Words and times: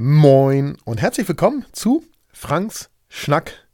Moin 0.00 0.76
und 0.84 1.00
herzlich 1.02 1.26
willkommen 1.26 1.64
zu 1.72 2.04
Franks 2.32 2.88
Schnack 3.08 3.66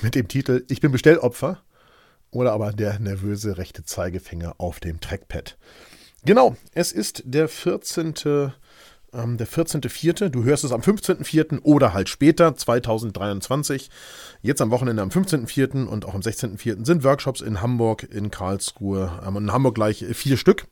mit 0.00 0.16
dem 0.16 0.26
Titel 0.26 0.64
Ich 0.68 0.80
bin 0.80 0.90
Bestellopfer 0.90 1.62
oder 2.32 2.50
aber 2.50 2.72
der 2.72 2.98
nervöse 2.98 3.58
rechte 3.58 3.84
Zeigefinger 3.84 4.56
auf 4.58 4.80
dem 4.80 4.98
Trackpad. 4.98 5.56
Genau, 6.24 6.56
es 6.72 6.90
ist 6.90 7.22
der 7.26 7.46
14. 7.46 8.52
Ähm, 9.14 9.36
der 9.36 9.46
14.04. 9.46 10.30
Du 10.30 10.42
hörst 10.42 10.64
es 10.64 10.72
am 10.72 10.80
15.04. 10.80 11.60
oder 11.62 11.94
halt 11.94 12.08
später, 12.08 12.56
2023. 12.56 13.88
Jetzt 14.40 14.60
am 14.62 14.72
Wochenende 14.72 15.00
am 15.00 15.10
15.04. 15.10 15.84
und 15.84 16.06
auch 16.06 16.14
am 16.14 16.22
16.04. 16.22 16.84
sind 16.84 17.04
Workshops 17.04 17.40
in 17.40 17.60
Hamburg, 17.60 18.02
in 18.02 18.32
Karlsruhe 18.32 19.22
ähm, 19.24 19.36
in 19.36 19.52
Hamburg 19.52 19.76
gleich 19.76 20.04
vier 20.12 20.36
Stück. 20.36 20.66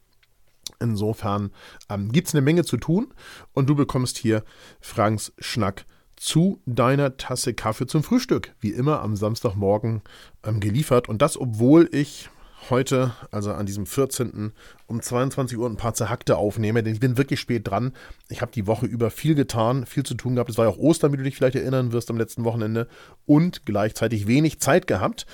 Insofern 0.80 1.50
ähm, 1.88 2.10
gibt 2.10 2.28
es 2.28 2.34
eine 2.34 2.42
Menge 2.42 2.64
zu 2.64 2.76
tun 2.76 3.12
und 3.52 3.68
du 3.68 3.74
bekommst 3.74 4.18
hier 4.18 4.42
Franks 4.80 5.32
Schnack 5.38 5.84
zu 6.16 6.60
deiner 6.66 7.16
Tasse 7.16 7.54
Kaffee 7.54 7.86
zum 7.86 8.02
Frühstück, 8.02 8.54
wie 8.60 8.70
immer 8.70 9.00
am 9.00 9.16
Samstagmorgen 9.16 10.02
ähm, 10.44 10.60
geliefert. 10.60 11.08
Und 11.08 11.22
das, 11.22 11.38
obwohl 11.38 11.88
ich 11.92 12.28
heute, 12.68 13.12
also 13.30 13.52
an 13.52 13.64
diesem 13.64 13.86
14. 13.86 14.52
um 14.86 15.00
22 15.00 15.56
Uhr 15.56 15.68
ein 15.68 15.76
paar 15.76 15.94
zerhackte 15.94 16.36
aufnehme, 16.36 16.82
denn 16.82 16.92
ich 16.92 17.00
bin 17.00 17.16
wirklich 17.16 17.40
spät 17.40 17.66
dran. 17.66 17.92
Ich 18.28 18.42
habe 18.42 18.52
die 18.52 18.66
Woche 18.66 18.84
über 18.84 19.10
viel 19.10 19.34
getan, 19.34 19.86
viel 19.86 20.02
zu 20.02 20.14
tun 20.14 20.34
gehabt. 20.34 20.50
Es 20.50 20.58
war 20.58 20.66
ja 20.66 20.70
auch 20.70 20.78
Ostern, 20.78 21.12
wie 21.12 21.16
du 21.16 21.22
dich 21.22 21.36
vielleicht 21.36 21.56
erinnern 21.56 21.92
wirst 21.92 22.10
am 22.10 22.18
letzten 22.18 22.44
Wochenende 22.44 22.88
und 23.24 23.64
gleichzeitig 23.64 24.26
wenig 24.26 24.60
Zeit 24.60 24.86
gehabt. 24.86 25.26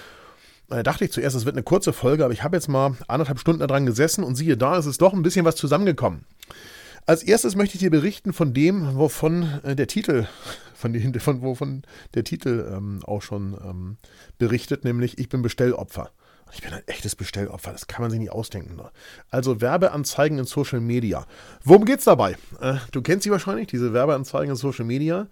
Da 0.69 0.83
dachte 0.83 1.05
ich 1.05 1.13
zuerst, 1.13 1.37
es 1.37 1.45
wird 1.45 1.55
eine 1.55 1.63
kurze 1.63 1.93
Folge, 1.93 2.25
aber 2.25 2.33
ich 2.33 2.43
habe 2.43 2.57
jetzt 2.57 2.69
mal 2.69 2.97
anderthalb 3.07 3.39
Stunden 3.39 3.61
daran 3.61 3.87
gesessen 3.87 4.25
und 4.25 4.35
siehe 4.35 4.57
da, 4.57 4.77
es 4.77 4.87
ist 4.87 5.01
doch 5.01 5.13
ein 5.13 5.23
bisschen 5.23 5.45
was 5.45 5.57
zusammengekommen. 5.57 6.25
Als 7.07 7.23
erstes 7.23 7.55
möchte 7.55 7.77
ich 7.77 7.81
dir 7.81 7.91
berichten 7.91 8.33
von 8.33 8.53
dem, 8.53 8.97
wovon 8.97 9.61
äh, 9.63 9.77
der 9.77 9.87
Titel, 9.87 10.27
von, 10.75 10.93
die, 10.93 11.21
von 11.21 11.41
wovon 11.41 11.83
der 12.15 12.25
Titel 12.25 12.69
ähm, 12.73 13.01
auch 13.05 13.23
schon 13.23 13.57
ähm, 13.65 13.97
berichtet, 14.39 14.85
nämlich 14.85 15.19
Ich 15.19 15.29
bin 15.29 15.41
Bestellopfer. 15.41 16.11
Ich 16.53 16.63
bin 16.63 16.73
ein 16.73 16.83
echtes 16.87 17.17
Bestellopfer, 17.17 17.73
das 17.73 17.87
kann 17.87 18.03
man 18.03 18.11
sich 18.11 18.21
nicht 18.21 18.31
ausdenken. 18.31 18.77
Ne? 18.77 18.91
Also 19.31 19.61
Werbeanzeigen 19.61 20.39
in 20.39 20.45
Social 20.45 20.81
Media. 20.81 21.27
Worum 21.65 21.85
geht's 21.85 22.05
dabei? 22.05 22.37
Äh, 22.61 22.77
du 22.93 23.03
kennst 23.03 23.25
sie 23.25 23.31
wahrscheinlich, 23.31 23.69
diese 23.69 23.93
Werbeanzeigen 23.93 24.51
in 24.51 24.57
Social 24.57 24.85
Media. 24.85 25.29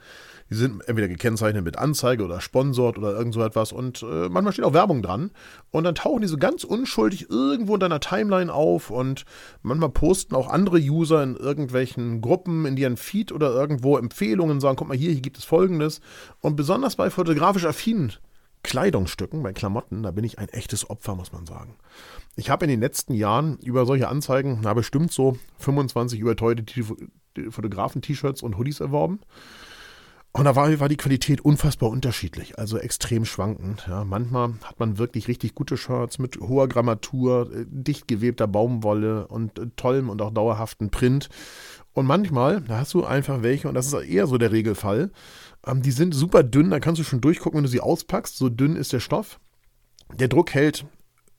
Die 0.50 0.54
sind 0.54 0.86
entweder 0.86 1.08
gekennzeichnet 1.08 1.64
mit 1.64 1.78
Anzeige 1.78 2.24
oder 2.24 2.40
sponsort 2.40 2.98
oder 2.98 3.16
irgend 3.16 3.34
so 3.34 3.42
etwas 3.42 3.72
und 3.72 4.02
äh, 4.02 4.28
manchmal 4.28 4.52
steht 4.52 4.64
auch 4.64 4.74
Werbung 4.74 5.02
dran. 5.02 5.30
Und 5.70 5.84
dann 5.84 5.94
tauchen 5.94 6.22
die 6.22 6.28
so 6.28 6.36
ganz 6.36 6.64
unschuldig 6.64 7.30
irgendwo 7.30 7.74
in 7.74 7.80
deiner 7.80 8.00
Timeline 8.00 8.52
auf 8.52 8.90
und 8.90 9.24
manchmal 9.62 9.88
posten 9.88 10.34
auch 10.34 10.48
andere 10.48 10.78
User 10.78 11.22
in 11.22 11.36
irgendwelchen 11.36 12.20
Gruppen, 12.20 12.66
in 12.66 12.76
ihren 12.76 12.96
Feed 12.96 13.32
oder 13.32 13.50
irgendwo 13.50 13.96
Empfehlungen, 13.96 14.60
sagen, 14.60 14.76
guck 14.76 14.88
mal 14.88 14.96
hier, 14.96 15.12
hier 15.12 15.22
gibt 15.22 15.38
es 15.38 15.44
folgendes. 15.44 16.00
Und 16.40 16.56
besonders 16.56 16.96
bei 16.96 17.10
fotografisch 17.10 17.64
affinen 17.64 18.12
Kleidungsstücken, 18.64 19.42
bei 19.42 19.52
Klamotten, 19.52 20.02
da 20.02 20.10
bin 20.10 20.24
ich 20.24 20.38
ein 20.38 20.48
echtes 20.48 20.88
Opfer, 20.88 21.14
muss 21.14 21.32
man 21.32 21.46
sagen. 21.46 21.76
Ich 22.34 22.50
habe 22.50 22.64
in 22.64 22.70
den 22.70 22.80
letzten 22.80 23.14
Jahren 23.14 23.58
über 23.58 23.86
solche 23.86 24.08
Anzeigen, 24.08 24.60
na 24.62 24.74
bestimmt 24.74 25.12
so 25.12 25.36
25 25.58 26.18
überteuerte 26.18 26.64
Fotografen-T-Shirts 27.50 28.42
und 28.42 28.58
Hoodies 28.58 28.80
erworben. 28.80 29.20
Und 30.36 30.46
da 30.46 30.56
war, 30.56 30.80
war 30.80 30.88
die 30.88 30.96
Qualität 30.96 31.42
unfassbar 31.42 31.90
unterschiedlich, 31.90 32.58
also 32.58 32.76
extrem 32.76 33.24
schwankend. 33.24 33.86
Ja. 33.86 34.04
Manchmal 34.04 34.54
hat 34.64 34.80
man 34.80 34.98
wirklich 34.98 35.28
richtig 35.28 35.54
gute 35.54 35.76
Shirts 35.76 36.18
mit 36.18 36.38
hoher 36.40 36.68
Grammatur, 36.68 37.48
äh, 37.54 37.64
dicht 37.68 38.08
gewebter 38.08 38.48
Baumwolle 38.48 39.28
und 39.28 39.60
äh, 39.60 39.68
tollem 39.76 40.08
und 40.10 40.20
auch 40.20 40.32
dauerhaften 40.32 40.90
Print. 40.90 41.28
Und 41.92 42.06
manchmal, 42.06 42.62
da 42.62 42.78
hast 42.78 42.94
du 42.94 43.04
einfach 43.04 43.42
welche, 43.42 43.68
und 43.68 43.74
das 43.74 43.86
ist 43.86 43.92
eher 43.92 44.26
so 44.26 44.36
der 44.36 44.50
Regelfall, 44.50 45.12
ähm, 45.64 45.82
die 45.82 45.92
sind 45.92 46.16
super 46.16 46.42
dünn, 46.42 46.70
da 46.70 46.80
kannst 46.80 46.98
du 46.98 47.04
schon 47.04 47.20
durchgucken, 47.20 47.58
wenn 47.58 47.64
du 47.64 47.70
sie 47.70 47.80
auspackst. 47.80 48.36
So 48.36 48.48
dünn 48.48 48.74
ist 48.74 48.92
der 48.92 49.00
Stoff. 49.00 49.38
Der 50.18 50.26
Druck 50.26 50.52
hält 50.52 50.84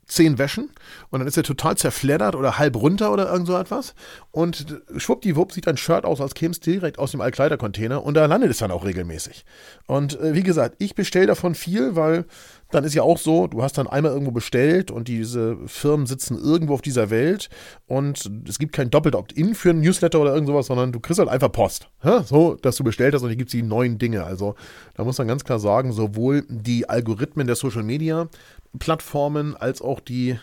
zehn 0.08 0.38
Wäschen 0.38 0.70
und 1.10 1.20
dann 1.20 1.28
ist 1.28 1.38
er 1.38 1.44
total 1.44 1.78
zerfleddert 1.78 2.36
oder 2.36 2.58
halb 2.58 2.76
runter 2.76 3.12
oder 3.12 3.32
irgend 3.32 3.48
so 3.48 3.58
etwas. 3.58 3.96
Und 4.32 4.82
schwuppdiwupp 4.96 5.52
sieht 5.52 5.68
ein 5.68 5.78
Shirt 5.78 6.06
aus, 6.06 6.22
als 6.22 6.36
käme 6.36 6.52
es 6.52 6.60
direkt 6.60 7.00
aus 7.00 7.12
dem 7.12 7.22
Altkleidercontainer 7.22 8.04
und 8.04 8.14
da 8.14 8.26
landet 8.26 8.52
es 8.52 8.60
dann 8.60 8.72
auch 8.72 8.86
regelmäßig. 8.86 9.46
Und 9.88 10.20
äh, 10.20 10.34
wie 10.34 10.44
gesagt, 10.44 10.76
ich 10.80 10.96
bestelle 10.96 11.28
davon 11.28 11.56
viel, 11.56 11.96
weil 11.96 12.26
dann 12.76 12.84
ist 12.84 12.94
ja 12.94 13.04
auch 13.04 13.18
so, 13.18 13.48
du 13.48 13.64
hast 13.64 13.78
dann 13.78 13.88
einmal 13.88 14.12
irgendwo 14.12 14.32
bestellt 14.32 14.92
und 14.92 15.08
diese 15.08 15.58
Firmen 15.66 16.06
sitzen 16.06 16.38
irgendwo 16.38 16.74
auf 16.74 16.82
dieser 16.82 17.10
Welt 17.10 17.50
und 17.88 18.30
es 18.48 18.60
gibt 18.60 18.74
kein 18.74 18.90
doppelt 18.90 19.16
Opt-in 19.16 19.56
für 19.56 19.70
ein 19.70 19.80
Newsletter 19.80 20.20
oder 20.20 20.34
irgend 20.34 20.50
sowas, 20.50 20.68
sondern 20.68 20.92
du 20.92 21.00
kriegst 21.00 21.20
halt 21.20 21.30
einfach 21.30 21.52
Post. 21.52 21.88
Ja? 22.04 22.24
So, 22.24 22.56
dass 22.56 22.76
du 22.76 22.84
bestellt 22.84 23.14
hast 23.16 23.22
und 23.22 23.30
hier 23.30 23.38
gibt 23.38 23.48
es 23.48 23.54
die 23.54 23.64
neuen 23.64 23.98
Dinge. 23.98 24.26
Also 24.26 24.56
da 24.96 25.06
muss 25.06 25.18
man 25.18 25.28
ganz 25.28 25.46
klar 25.46 25.60
sagen, 25.60 25.94
sowohl 25.94 26.46
die 26.50 26.90
Algorithmen 26.90 27.48
der 27.48 27.56
Social 27.56 27.84
Media 27.84 28.28
Plattformen 28.78 29.56
als 29.56 29.82
auch 29.82 30.02
die 30.02 30.38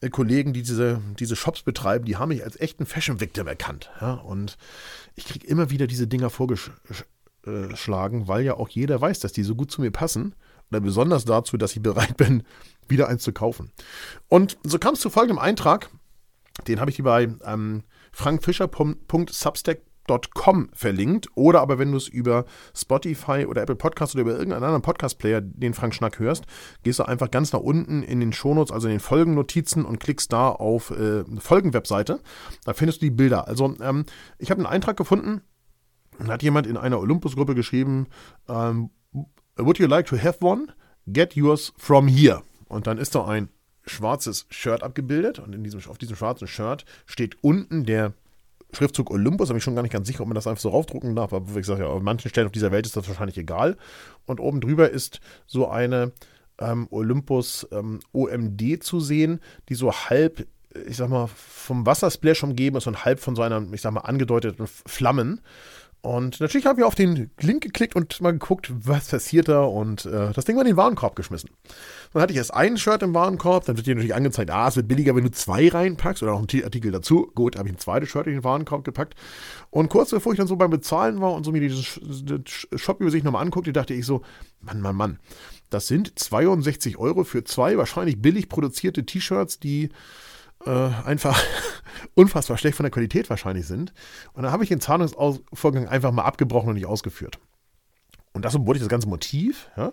äh, 0.00 0.08
Kollegen, 0.10 0.52
die 0.52 0.62
diese, 0.62 1.00
diese 1.18 1.36
Shops 1.36 1.62
betreiben, 1.62 2.06
die 2.06 2.16
haben 2.16 2.30
mich 2.30 2.42
als 2.42 2.58
echten 2.58 2.86
Fashion 2.86 3.20
Victim 3.20 3.46
erkannt. 3.46 3.90
Ja? 4.00 4.14
Und 4.14 4.58
ich 5.14 5.26
kriege 5.26 5.46
immer 5.46 5.70
wieder 5.70 5.86
diese 5.86 6.08
Dinger 6.08 6.30
vorgeschlagen, 6.30 8.26
weil 8.26 8.44
ja 8.44 8.54
auch 8.54 8.68
jeder 8.68 9.00
weiß, 9.00 9.20
dass 9.20 9.32
die 9.32 9.44
so 9.44 9.54
gut 9.54 9.70
zu 9.70 9.80
mir 9.80 9.92
passen 9.92 10.34
oder 10.70 10.80
besonders 10.80 11.24
dazu, 11.24 11.56
dass 11.56 11.74
ich 11.74 11.82
bereit 11.82 12.16
bin, 12.16 12.44
wieder 12.88 13.08
eins 13.08 13.22
zu 13.22 13.32
kaufen. 13.32 13.72
Und 14.28 14.58
so 14.62 14.78
kam 14.78 14.94
es 14.94 15.00
zu 15.00 15.10
folgendem 15.10 15.38
Eintrag, 15.38 15.90
den 16.66 16.80
habe 16.80 16.90
ich 16.90 16.96
dir 16.96 17.04
bei 17.04 17.28
ähm, 17.44 17.84
frankfischer.substack.com 18.12 20.70
verlinkt 20.72 21.28
oder 21.34 21.60
aber 21.60 21.78
wenn 21.78 21.92
du 21.92 21.98
es 21.98 22.08
über 22.08 22.46
Spotify 22.74 23.44
oder 23.46 23.60
Apple 23.62 23.76
Podcast 23.76 24.14
oder 24.14 24.22
über 24.22 24.32
irgendeinen 24.32 24.64
anderen 24.64 24.82
Podcast-Player 24.82 25.42
den 25.42 25.74
Frank 25.74 25.94
Schnack 25.94 26.18
hörst, 26.18 26.46
gehst 26.82 26.98
du 26.98 27.04
einfach 27.04 27.30
ganz 27.30 27.52
nach 27.52 27.60
unten 27.60 28.02
in 28.02 28.18
den 28.18 28.32
Shownotes, 28.32 28.72
also 28.72 28.88
in 28.88 28.94
den 28.94 29.00
Folgennotizen 29.00 29.84
und 29.84 30.00
klickst 30.00 30.32
da 30.32 30.48
auf 30.48 30.90
äh, 30.90 31.22
Folgenwebseite. 31.38 32.18
Da 32.64 32.72
findest 32.72 33.02
du 33.02 33.06
die 33.06 33.10
Bilder. 33.10 33.46
Also 33.46 33.76
ähm, 33.80 34.06
ich 34.38 34.50
habe 34.50 34.60
einen 34.60 34.66
Eintrag 34.66 34.96
gefunden, 34.96 35.42
da 36.18 36.32
hat 36.32 36.42
jemand 36.42 36.66
in 36.66 36.76
einer 36.76 36.98
Olympus-Gruppe 36.98 37.54
geschrieben, 37.54 38.08
ähm, 38.48 38.90
Would 39.58 39.78
you 39.78 39.88
like 39.88 40.06
to 40.06 40.16
have 40.16 40.38
one? 40.40 40.72
Get 41.12 41.34
yours 41.34 41.72
from 41.76 42.06
here. 42.06 42.42
Und 42.68 42.86
dann 42.86 42.98
ist 42.98 43.14
da 43.14 43.26
ein 43.26 43.48
schwarzes 43.86 44.46
Shirt 44.50 44.82
abgebildet 44.82 45.38
und 45.38 45.54
in 45.54 45.64
diesem, 45.64 45.80
auf 45.88 45.98
diesem 45.98 46.14
schwarzen 46.14 46.46
Shirt 46.46 46.84
steht 47.06 47.42
unten 47.42 47.84
der 47.84 48.12
Schriftzug 48.72 49.10
Olympus, 49.10 49.48
da 49.48 49.54
bin 49.54 49.58
ich 49.58 49.64
schon 49.64 49.74
gar 49.74 49.82
nicht 49.82 49.92
ganz 49.92 50.06
sicher, 50.06 50.20
ob 50.20 50.28
man 50.28 50.34
das 50.34 50.46
einfach 50.46 50.60
so 50.60 50.68
raufdrucken 50.68 51.16
darf, 51.16 51.32
aber 51.32 51.54
wie 51.54 51.60
gesagt, 51.60 51.80
ja, 51.80 51.86
auf 51.86 52.02
manchen 52.02 52.28
Stellen 52.28 52.46
auf 52.46 52.52
dieser 52.52 52.70
Welt 52.70 52.84
ist 52.84 52.96
das 52.96 53.08
wahrscheinlich 53.08 53.38
egal. 53.38 53.78
Und 54.26 54.40
oben 54.40 54.60
drüber 54.60 54.90
ist 54.90 55.20
so 55.46 55.68
eine 55.68 56.12
ähm, 56.58 56.86
Olympus 56.90 57.66
ähm, 57.72 58.00
OMD 58.12 58.82
zu 58.82 59.00
sehen, 59.00 59.40
die 59.70 59.74
so 59.74 59.92
halb, 59.92 60.46
ich 60.86 60.98
sag 60.98 61.08
mal, 61.08 61.28
vom 61.28 61.86
Wassersplash 61.86 62.42
umgeben 62.42 62.76
ist 62.76 62.86
und 62.86 63.06
halb 63.06 63.20
von 63.20 63.34
so 63.34 63.42
einer, 63.42 63.64
ich 63.72 63.80
sag 63.80 63.92
mal, 63.92 64.00
angedeuteten 64.00 64.66
Flammen. 64.66 65.40
Und 66.00 66.38
natürlich 66.40 66.66
haben 66.66 66.78
wir 66.78 66.86
auf 66.86 66.94
den 66.94 67.30
Link 67.40 67.62
geklickt 67.62 67.96
und 67.96 68.20
mal 68.20 68.30
geguckt, 68.30 68.72
was 68.72 69.08
passiert 69.08 69.48
da 69.48 69.64
und 69.64 70.06
äh, 70.06 70.32
das 70.32 70.44
Ding 70.44 70.54
war 70.54 70.62
in 70.62 70.68
den 70.68 70.76
Warenkorb 70.76 71.16
geschmissen. 71.16 71.50
Dann 72.12 72.22
hatte 72.22 72.32
ich 72.32 72.36
erst 72.36 72.54
ein 72.54 72.76
Shirt 72.76 73.02
im 73.02 73.14
Warenkorb, 73.14 73.64
dann 73.64 73.76
wird 73.76 73.86
dir 73.86 73.96
natürlich 73.96 74.14
angezeigt, 74.14 74.50
ah, 74.50 74.68
es 74.68 74.76
wird 74.76 74.86
billiger, 74.86 75.16
wenn 75.16 75.24
du 75.24 75.32
zwei 75.32 75.68
reinpackst 75.68 76.22
oder 76.22 76.34
auch 76.34 76.38
einen 76.38 76.64
Artikel 76.64 76.92
dazu. 76.92 77.30
Gut, 77.34 77.56
habe 77.56 77.68
ich 77.68 77.74
ein 77.74 77.78
zweites 77.78 78.10
Shirt 78.10 78.28
in 78.28 78.34
den 78.34 78.44
Warenkorb 78.44 78.84
gepackt. 78.84 79.16
Und 79.70 79.88
kurz 79.88 80.10
bevor 80.10 80.32
ich 80.32 80.38
dann 80.38 80.46
so 80.46 80.54
beim 80.54 80.70
Bezahlen 80.70 81.20
war 81.20 81.32
und 81.32 81.44
so 81.44 81.50
mir 81.50 81.60
diese 81.60 81.82
Shop-Übersicht 82.76 83.24
nochmal 83.24 83.42
anguckte, 83.42 83.72
dachte 83.72 83.92
ich 83.92 84.06
so, 84.06 84.22
Mann, 84.60 84.80
Mann, 84.80 84.94
Mann, 84.94 85.18
das 85.68 85.88
sind 85.88 86.16
62 86.16 86.96
Euro 86.96 87.24
für 87.24 87.42
zwei 87.42 87.76
wahrscheinlich 87.76 88.22
billig 88.22 88.48
produzierte 88.48 89.04
T-Shirts, 89.04 89.58
die 89.58 89.90
äh, 90.68 90.90
einfach 91.04 91.42
unfassbar 92.14 92.58
schlecht 92.58 92.76
von 92.76 92.84
der 92.84 92.90
Qualität 92.90 93.30
wahrscheinlich 93.30 93.66
sind. 93.66 93.92
Und 94.34 94.42
dann 94.42 94.52
habe 94.52 94.62
ich 94.62 94.68
den 94.68 94.80
Zahlungsvorgang 94.80 95.88
einfach 95.88 96.12
mal 96.12 96.24
abgebrochen 96.24 96.68
und 96.68 96.74
nicht 96.74 96.86
ausgeführt. 96.86 97.38
Und 98.32 98.44
das, 98.44 98.54
obwohl 98.54 98.76
ich 98.76 98.82
das 98.82 98.90
ganze 98.90 99.08
Motiv 99.08 99.68
ja, 99.76 99.92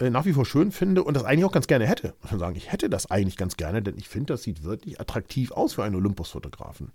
äh, 0.00 0.10
nach 0.10 0.24
wie 0.24 0.32
vor 0.32 0.46
schön 0.46 0.72
finde 0.72 1.04
und 1.04 1.14
das 1.14 1.24
eigentlich 1.24 1.44
auch 1.44 1.52
ganz 1.52 1.66
gerne 1.66 1.86
hätte. 1.86 2.14
Muss 2.22 2.30
man 2.30 2.40
sagen, 2.40 2.56
ich 2.56 2.72
hätte 2.72 2.88
das 2.88 3.10
eigentlich 3.10 3.36
ganz 3.36 3.56
gerne, 3.56 3.82
denn 3.82 3.96
ich 3.98 4.08
finde, 4.08 4.32
das 4.32 4.42
sieht 4.42 4.64
wirklich 4.64 5.00
attraktiv 5.00 5.52
aus 5.52 5.74
für 5.74 5.84
einen 5.84 5.94
Olympus-Fotografen. 5.94 6.92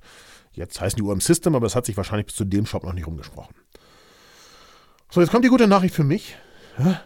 Jetzt 0.52 0.82
heißen 0.82 0.98
die 0.98 1.04
UM 1.04 1.22
System, 1.22 1.56
aber 1.56 1.68
es 1.68 1.76
hat 1.76 1.86
sich 1.86 1.98
wahrscheinlich 1.98 2.28
bis 2.28 2.36
zu 2.36 2.46
dem 2.46 2.66
Shop 2.66 2.84
noch 2.84 2.94
nicht 2.94 3.08
rumgesprochen. 3.08 3.56
So, 5.10 5.22
jetzt 5.22 5.30
kommt 5.30 5.46
die 5.46 5.50
gute 5.50 5.68
Nachricht 5.68 5.94
für 5.94 6.04
mich. 6.04 6.36
Ja, 6.80 7.02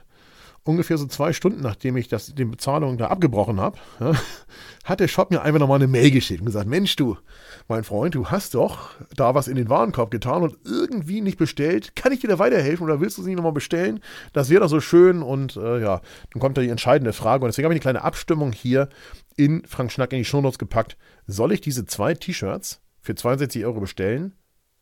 ungefähr 0.68 0.98
so 0.98 1.06
zwei 1.08 1.34
Stunden, 1.34 1.62
nachdem 1.62 1.98
ich 1.98 2.08
das, 2.08 2.34
die 2.34 2.46
Bezahlung 2.46 2.98
da 2.98 3.08
abgebrochen 3.08 3.60
habe, 3.60 3.78
ja, 4.00 4.14
hat 4.84 5.00
der 5.00 5.08
Shop 5.08 5.32
mir 5.32 5.42
einfach 5.42 5.60
nochmal 5.60 5.78
eine 5.78 5.88
Mail 5.88 6.12
geschickt 6.12 6.42
und 6.42 6.46
gesagt, 6.46 6.68
Mensch 6.68 6.96
du, 6.96 7.18
mein 7.68 7.84
Freund, 7.84 8.16
du 8.16 8.28
hast 8.28 8.56
doch 8.56 8.92
da 9.16 9.36
was 9.36 9.48
in 9.48 9.56
den 9.56 9.70
Warenkorb 9.70 10.12
getan 10.12 10.44
und 10.44 10.58
irgendwie 10.66 11.22
nicht 11.22 11.38
bestellt. 11.38 11.96
Kann 11.96 12.12
ich 12.12 12.20
dir 12.20 12.28
da 12.28 12.40
weiterhelfen 12.40 12.86
oder 12.86 13.02
willst 13.02 13.18
du 13.18 13.22
es 13.22 13.28
nicht 13.28 13.36
nochmal 13.36 13.52
bestellen? 13.52 14.00
Das 14.34 14.50
wäre 14.50 14.62
doch 14.62 14.70
so 14.70 14.80
schön 14.80 15.22
und 15.22 15.56
äh, 15.58 15.82
ja, 15.82 16.02
dann 16.32 16.40
kommt 16.40 16.58
da 16.58 16.62
die 16.62 16.70
entscheidende 16.70 17.14
Frage 17.14 17.44
und 17.44 17.50
deswegen 17.50 17.66
habe 17.66 17.74
ich 17.74 17.78
eine 17.78 17.94
kleine 17.94 18.04
Abstimmung 18.04 18.52
hier 18.52 18.90
in 19.36 19.64
Frank 19.66 19.92
Schnack 19.92 20.14
in 20.14 20.20
die 20.20 20.26
Shownotes 20.26 20.60
gepackt. 20.60 20.98
Soll 21.26 21.52
ich 21.52 21.62
diese 21.62 21.86
zwei 21.86 22.14
T-Shirts 22.14 22.82
für 23.02 23.16
62 23.16 23.66
Euro 23.66 23.80
bestellen? 23.80 24.34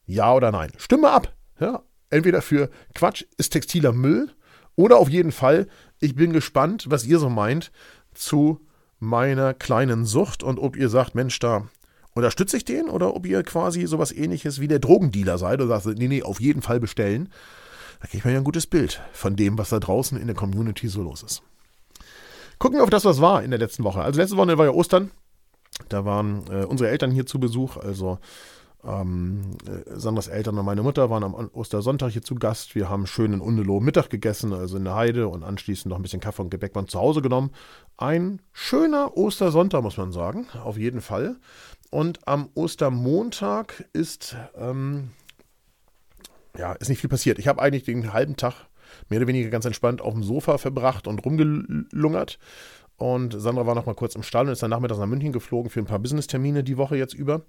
Ja 0.06 0.34
oder 0.34 0.52
nein? 0.52 0.72
Stimme 0.78 1.10
ab! 1.10 1.34
Ja, 1.60 1.84
Entweder 2.10 2.42
für 2.42 2.70
Quatsch 2.94 3.24
ist 3.38 3.50
textiler 3.50 3.92
Müll 3.92 4.32
oder 4.75 4.98
auf 4.98 5.10
jeden 5.10 5.31
Fall, 5.31 5.68
ich 6.00 6.16
bin 6.16 6.33
gespannt, 6.33 6.86
was 6.89 7.06
ihr 7.06 7.19
so 7.19 7.30
meint 7.30 7.72
zu 8.13 8.60
meiner 9.00 9.54
kleinen 9.54 10.06
Sucht 10.06 10.44
und 10.44 10.60
ob 10.60 10.75
ihr 10.75 10.89
sagt, 10.89 11.16
Mensch, 11.16 11.39
da 11.39 11.68
unterstütze 12.13 12.57
ich 12.57 12.66
den 12.66 12.89
oder 12.89 13.16
ob 13.16 13.25
ihr 13.25 13.44
quasi 13.44 13.86
sowas 13.86 14.12
ähnliches 14.12 14.60
wie 14.60 14.68
der 14.68 14.80
Drogendealer 14.80 15.38
seid 15.38 15.62
und 15.62 15.68
sagt, 15.68 15.86
nee, 15.86 16.07
nee, 16.07 16.24
auf 16.24 16.39
jeden 16.39 16.62
Fall 16.62 16.80
bestellen. 16.80 17.30
Da 18.00 18.07
kriege 18.07 18.19
ich 18.19 18.25
mir 18.25 18.31
ja 18.31 18.38
ein 18.38 18.44
gutes 18.44 18.68
Bild 18.68 19.01
von 19.13 19.36
dem, 19.36 19.57
was 19.57 19.69
da 19.69 19.80
draußen 19.80 20.19
in 20.19 20.27
der 20.27 20.36
Community 20.36 20.88
so 20.88 21.01
los 21.04 21.24
ist. 21.24 21.44
Gucken 22.57 22.80
wir 22.80 22.83
auf 22.83 22.89
das, 22.89 23.06
was 23.06 23.19
war 23.19 23.44
in 23.44 23.51
der 23.51 23.60
letzten 23.60 23.83
Woche. 23.83 24.01
Also 24.01 24.19
letzte 24.19 24.38
Woche 24.38 24.57
war 24.57 24.66
ja 24.66 24.72
Ostern. 24.72 25.12
Da 25.89 26.06
waren 26.06 26.45
äh, 26.50 26.63
unsere 26.63 26.89
Eltern 26.89 27.12
hier 27.12 27.25
zu 27.25 27.38
Besuch, 27.39 27.75
also 27.75 28.19
ähm, 28.88 29.58
äh, 29.68 29.98
Sandras 29.98 30.28
Eltern 30.28 30.58
und 30.58 30.66
meine 30.66 30.84
Mutter 30.84 31.10
waren 31.10 31.24
am 31.24 31.34
Ostersonntag 31.34 32.12
hier 32.12 32.22
zu 32.22 32.36
Gast. 32.36 32.76
Wir 32.76 32.90
haben 32.90 33.08
schön 33.08 33.34
in 33.34 33.42
Undeloh 33.42 33.80
Mittag 33.80 34.10
gegessen, 34.10 34.54
also 34.54 34.78
in 34.78 34.84
der 34.84 34.96
Heide 34.96 35.28
und 35.28 35.44
anschließend 35.44 35.90
noch 35.90 35.98
ein 35.98 36.02
bisschen 36.02 36.20
Kaffee 36.20 36.42
und 36.42 36.50
Gebäck 36.50 36.74
von 36.74 36.88
zu 36.88 37.00
Hause 37.00 37.22
genommen. 37.22 37.52
Ein 37.98 38.42
schöner 38.54 39.18
Ostersonntag, 39.18 39.84
muss 39.84 39.98
man 39.98 40.12
sagen, 40.12 40.48
auf 40.64 40.78
jeden 40.78 41.02
Fall. 41.02 41.38
Und 41.90 42.28
am 42.28 42.50
Ostermontag 42.56 43.86
ist, 43.94 44.36
ähm, 44.56 45.10
ja, 46.58 46.74
ist 46.74 46.90
nicht 46.90 47.02
viel 47.02 47.10
passiert. 47.10 47.40
Ich 47.40 47.48
habe 47.48 47.62
eigentlich 47.62 47.84
den 47.84 48.14
halben 48.14 48.36
Tag 48.36 48.68
mehr 49.10 49.20
oder 49.20 49.28
weniger 49.28 49.50
ganz 49.50 49.66
entspannt 49.66 50.02
auf 50.02 50.14
dem 50.14 50.24
Sofa 50.24 50.58
verbracht 50.58 51.08
und 51.08 51.26
rumgelungert. 51.26 52.40
Und 52.97 53.39
Sandra 53.39 53.65
war 53.65 53.75
noch 53.75 53.86
mal 53.86 53.95
kurz 53.95 54.15
im 54.15 54.24
Stall 54.24 54.45
und 54.45 54.53
ist 54.53 54.63
dann 54.63 54.69
nachmittags 54.69 55.00
nach 55.00 55.07
München 55.07 55.33
geflogen 55.33 55.69
für 55.69 55.80
ein 55.80 55.86
paar 55.86 56.00
Business-Termine 56.00 56.63
die 56.63 56.77
Woche 56.77 56.95
jetzt 56.95 57.13
über. 57.13 57.42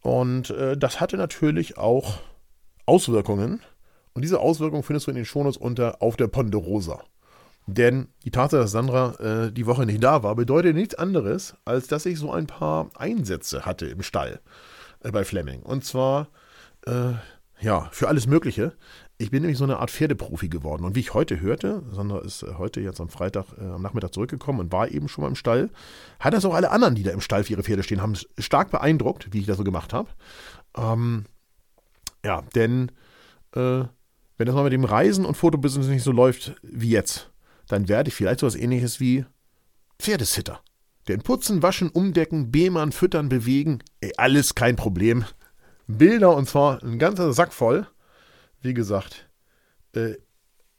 Und 0.00 0.50
äh, 0.50 0.76
das 0.76 1.00
hatte 1.00 1.16
natürlich 1.16 1.76
auch 1.76 2.20
Auswirkungen. 2.86 3.60
Und 4.14 4.22
diese 4.22 4.40
Auswirkungen 4.40 4.82
findest 4.82 5.06
du 5.06 5.10
in 5.10 5.16
den 5.16 5.24
Shownotes 5.24 5.56
unter 5.56 6.00
auf 6.00 6.16
der 6.16 6.28
Ponderosa. 6.28 7.02
Denn 7.66 8.08
die 8.24 8.30
Tatsache, 8.30 8.62
dass 8.62 8.70
Sandra 8.70 9.14
äh, 9.18 9.52
die 9.52 9.66
Woche 9.66 9.86
nicht 9.86 10.02
da 10.02 10.22
war, 10.22 10.36
bedeutet 10.36 10.76
nichts 10.76 10.94
anderes, 10.94 11.56
als 11.64 11.88
dass 11.88 12.06
ich 12.06 12.18
so 12.18 12.30
ein 12.30 12.46
paar 12.46 12.90
Einsätze 12.94 13.66
hatte 13.66 13.86
im 13.86 14.02
Stall 14.02 14.40
äh, 15.02 15.10
bei 15.10 15.24
Fleming. 15.24 15.62
Und 15.62 15.84
zwar, 15.84 16.28
äh, 16.86 17.14
ja, 17.60 17.88
für 17.90 18.06
alles 18.06 18.28
Mögliche. 18.28 18.72
Ich 19.18 19.30
bin 19.30 19.42
nämlich 19.42 19.56
so 19.56 19.64
eine 19.64 19.78
Art 19.78 19.90
Pferdeprofi 19.90 20.48
geworden. 20.48 20.84
Und 20.84 20.94
wie 20.94 21.00
ich 21.00 21.14
heute 21.14 21.40
hörte, 21.40 21.82
Sandra 21.90 22.18
ist 22.20 22.42
äh, 22.42 22.54
heute 22.58 22.80
jetzt 22.80 23.00
am 23.00 23.08
Freitag, 23.08 23.46
äh, 23.58 23.64
am 23.64 23.80
Nachmittag 23.80 24.12
zurückgekommen 24.12 24.60
und 24.60 24.72
war 24.72 24.90
eben 24.90 25.08
schon 25.08 25.22
mal 25.22 25.28
im 25.28 25.36
Stall, 25.36 25.70
hat 26.20 26.34
das 26.34 26.44
auch 26.44 26.54
alle 26.54 26.70
anderen, 26.70 26.94
die 26.94 27.02
da 27.02 27.12
im 27.12 27.22
Stall 27.22 27.44
für 27.44 27.52
ihre 27.52 27.62
Pferde 27.62 27.82
stehen, 27.82 28.02
haben 28.02 28.14
stark 28.38 28.70
beeindruckt, 28.70 29.32
wie 29.32 29.40
ich 29.40 29.46
das 29.46 29.56
so 29.56 29.64
gemacht 29.64 29.94
habe. 29.94 30.08
Ähm, 30.76 31.24
ja, 32.24 32.42
denn 32.54 32.92
äh, 33.54 33.84
wenn 34.36 34.46
das 34.46 34.54
mal 34.54 34.64
mit 34.64 34.74
dem 34.74 34.84
Reisen 34.84 35.24
und 35.24 35.36
Fotobusiness 35.36 35.88
nicht 35.88 36.02
so 36.02 36.12
läuft 36.12 36.56
wie 36.62 36.90
jetzt, 36.90 37.30
dann 37.68 37.88
werde 37.88 38.08
ich 38.08 38.14
vielleicht 38.14 38.40
so 38.40 38.46
etwas 38.46 38.60
ähnliches 38.60 39.00
wie 39.00 39.24
Pferdesitter. 39.98 40.60
Denn 41.08 41.22
putzen, 41.22 41.62
waschen, 41.62 41.88
umdecken, 41.88 42.50
behmern, 42.50 42.92
füttern, 42.92 43.30
bewegen, 43.30 43.78
ey, 44.00 44.12
alles 44.18 44.54
kein 44.54 44.76
Problem. 44.76 45.24
Bilder 45.86 46.36
und 46.36 46.48
zwar 46.48 46.82
ein 46.82 46.98
ganzer 46.98 47.32
Sack 47.32 47.54
voll 47.54 47.86
wie 48.60 48.74
gesagt, 48.74 49.28
äh, 49.94 50.16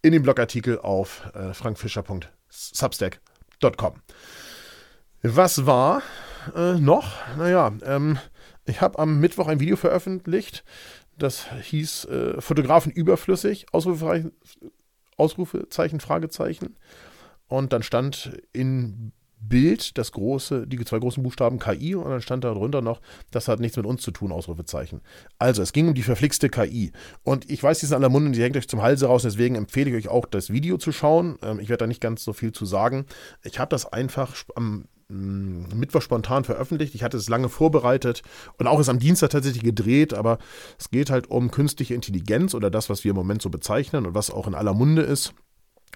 in 0.01 0.13
dem 0.13 0.23
Blogartikel 0.23 0.79
auf 0.79 1.29
äh, 1.33 1.53
frankfischer.substack.com. 1.53 4.01
Was 5.23 5.65
war 5.65 6.03
äh, 6.55 6.75
noch? 6.75 7.11
Naja, 7.37 7.73
ähm, 7.83 8.17
ich 8.65 8.79
habe 8.81 8.99
am 8.99 9.19
Mittwoch 9.19 9.47
ein 9.47 9.59
Video 9.59 9.75
veröffentlicht, 9.75 10.63
das 11.17 11.51
hieß 11.51 12.05
äh, 12.05 12.39
Fotografen 12.41 12.91
überflüssig, 12.91 13.65
Ausrufezeichen, 13.71 14.33
Ausrufezeichen, 15.17 15.99
Fragezeichen. 15.99 16.75
Und 17.47 17.73
dann 17.73 17.81
stand 17.81 18.39
in 18.53 19.13
Bild, 19.39 19.97
das 19.97 20.11
große, 20.11 20.67
die 20.67 20.83
zwei 20.83 20.99
großen 20.99 21.21
Buchstaben 21.23 21.59
KI 21.59 21.95
und 21.95 22.09
dann 22.09 22.21
stand 22.21 22.43
da 22.43 22.53
drunter 22.53 22.81
noch, 22.81 23.01
das 23.31 23.47
hat 23.47 23.59
nichts 23.59 23.77
mit 23.77 23.85
uns 23.85 24.01
zu 24.01 24.11
tun, 24.11 24.31
Ausrufezeichen. 24.31 25.01
Also, 25.37 25.61
es 25.61 25.73
ging 25.73 25.87
um 25.87 25.93
die 25.93 26.03
verflixte 26.03 26.49
KI. 26.49 26.91
Und 27.23 27.49
ich 27.49 27.61
weiß, 27.61 27.79
die 27.79 27.85
sind 27.85 27.95
aller 27.95 28.09
Munde, 28.09 28.31
die 28.31 28.41
hängt 28.41 28.57
euch 28.57 28.67
zum 28.67 28.81
Halse 28.81 29.07
raus, 29.07 29.23
deswegen 29.23 29.55
empfehle 29.55 29.89
ich 29.91 29.95
euch 29.95 30.11
auch, 30.11 30.25
das 30.25 30.49
Video 30.49 30.77
zu 30.77 30.91
schauen. 30.91 31.37
Ähm, 31.41 31.59
ich 31.59 31.69
werde 31.69 31.83
da 31.83 31.87
nicht 31.87 32.01
ganz 32.01 32.23
so 32.23 32.33
viel 32.33 32.51
zu 32.51 32.65
sagen. 32.65 33.05
Ich 33.43 33.59
habe 33.59 33.69
das 33.69 33.85
einfach 33.85 34.35
am 34.55 34.85
mm, 35.09 35.75
Mittwoch 35.75 36.01
spontan 36.01 36.43
veröffentlicht. 36.43 36.95
Ich 36.95 37.03
hatte 37.03 37.17
es 37.17 37.29
lange 37.29 37.49
vorbereitet 37.49 38.23
und 38.57 38.67
auch 38.67 38.79
es 38.79 38.89
am 38.89 38.99
Dienstag 38.99 39.29
tatsächlich 39.29 39.63
gedreht, 39.63 40.13
aber 40.13 40.39
es 40.79 40.89
geht 40.89 41.09
halt 41.09 41.29
um 41.29 41.51
künstliche 41.51 41.93
Intelligenz 41.93 42.53
oder 42.53 42.69
das, 42.69 42.89
was 42.89 43.03
wir 43.03 43.11
im 43.11 43.17
Moment 43.17 43.41
so 43.41 43.49
bezeichnen 43.49 44.05
und 44.05 44.15
was 44.15 44.31
auch 44.31 44.47
in 44.47 44.55
aller 44.55 44.73
Munde 44.73 45.03
ist. 45.03 45.33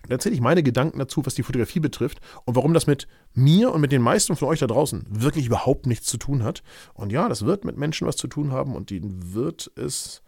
Da 0.07 0.15
erzähle 0.15 0.35
ich 0.35 0.41
meine 0.41 0.63
Gedanken 0.63 0.99
dazu, 0.99 1.25
was 1.25 1.35
die 1.35 1.43
Fotografie 1.43 1.79
betrifft 1.79 2.19
und 2.45 2.55
warum 2.55 2.73
das 2.73 2.87
mit 2.87 3.07
mir 3.33 3.71
und 3.73 3.81
mit 3.81 3.91
den 3.91 4.01
meisten 4.01 4.35
von 4.35 4.47
euch 4.47 4.59
da 4.59 4.67
draußen 4.67 5.05
wirklich 5.09 5.45
überhaupt 5.45 5.85
nichts 5.85 6.07
zu 6.07 6.17
tun 6.17 6.43
hat. 6.43 6.63
Und 6.93 7.11
ja, 7.11 7.29
das 7.29 7.45
wird 7.45 7.65
mit 7.65 7.77
Menschen 7.77 8.07
was 8.07 8.17
zu 8.17 8.27
tun 8.27 8.51
haben 8.51 8.75
und 8.75 8.91
ihnen 8.91 9.33
wird 9.33 9.71
es 9.75 10.21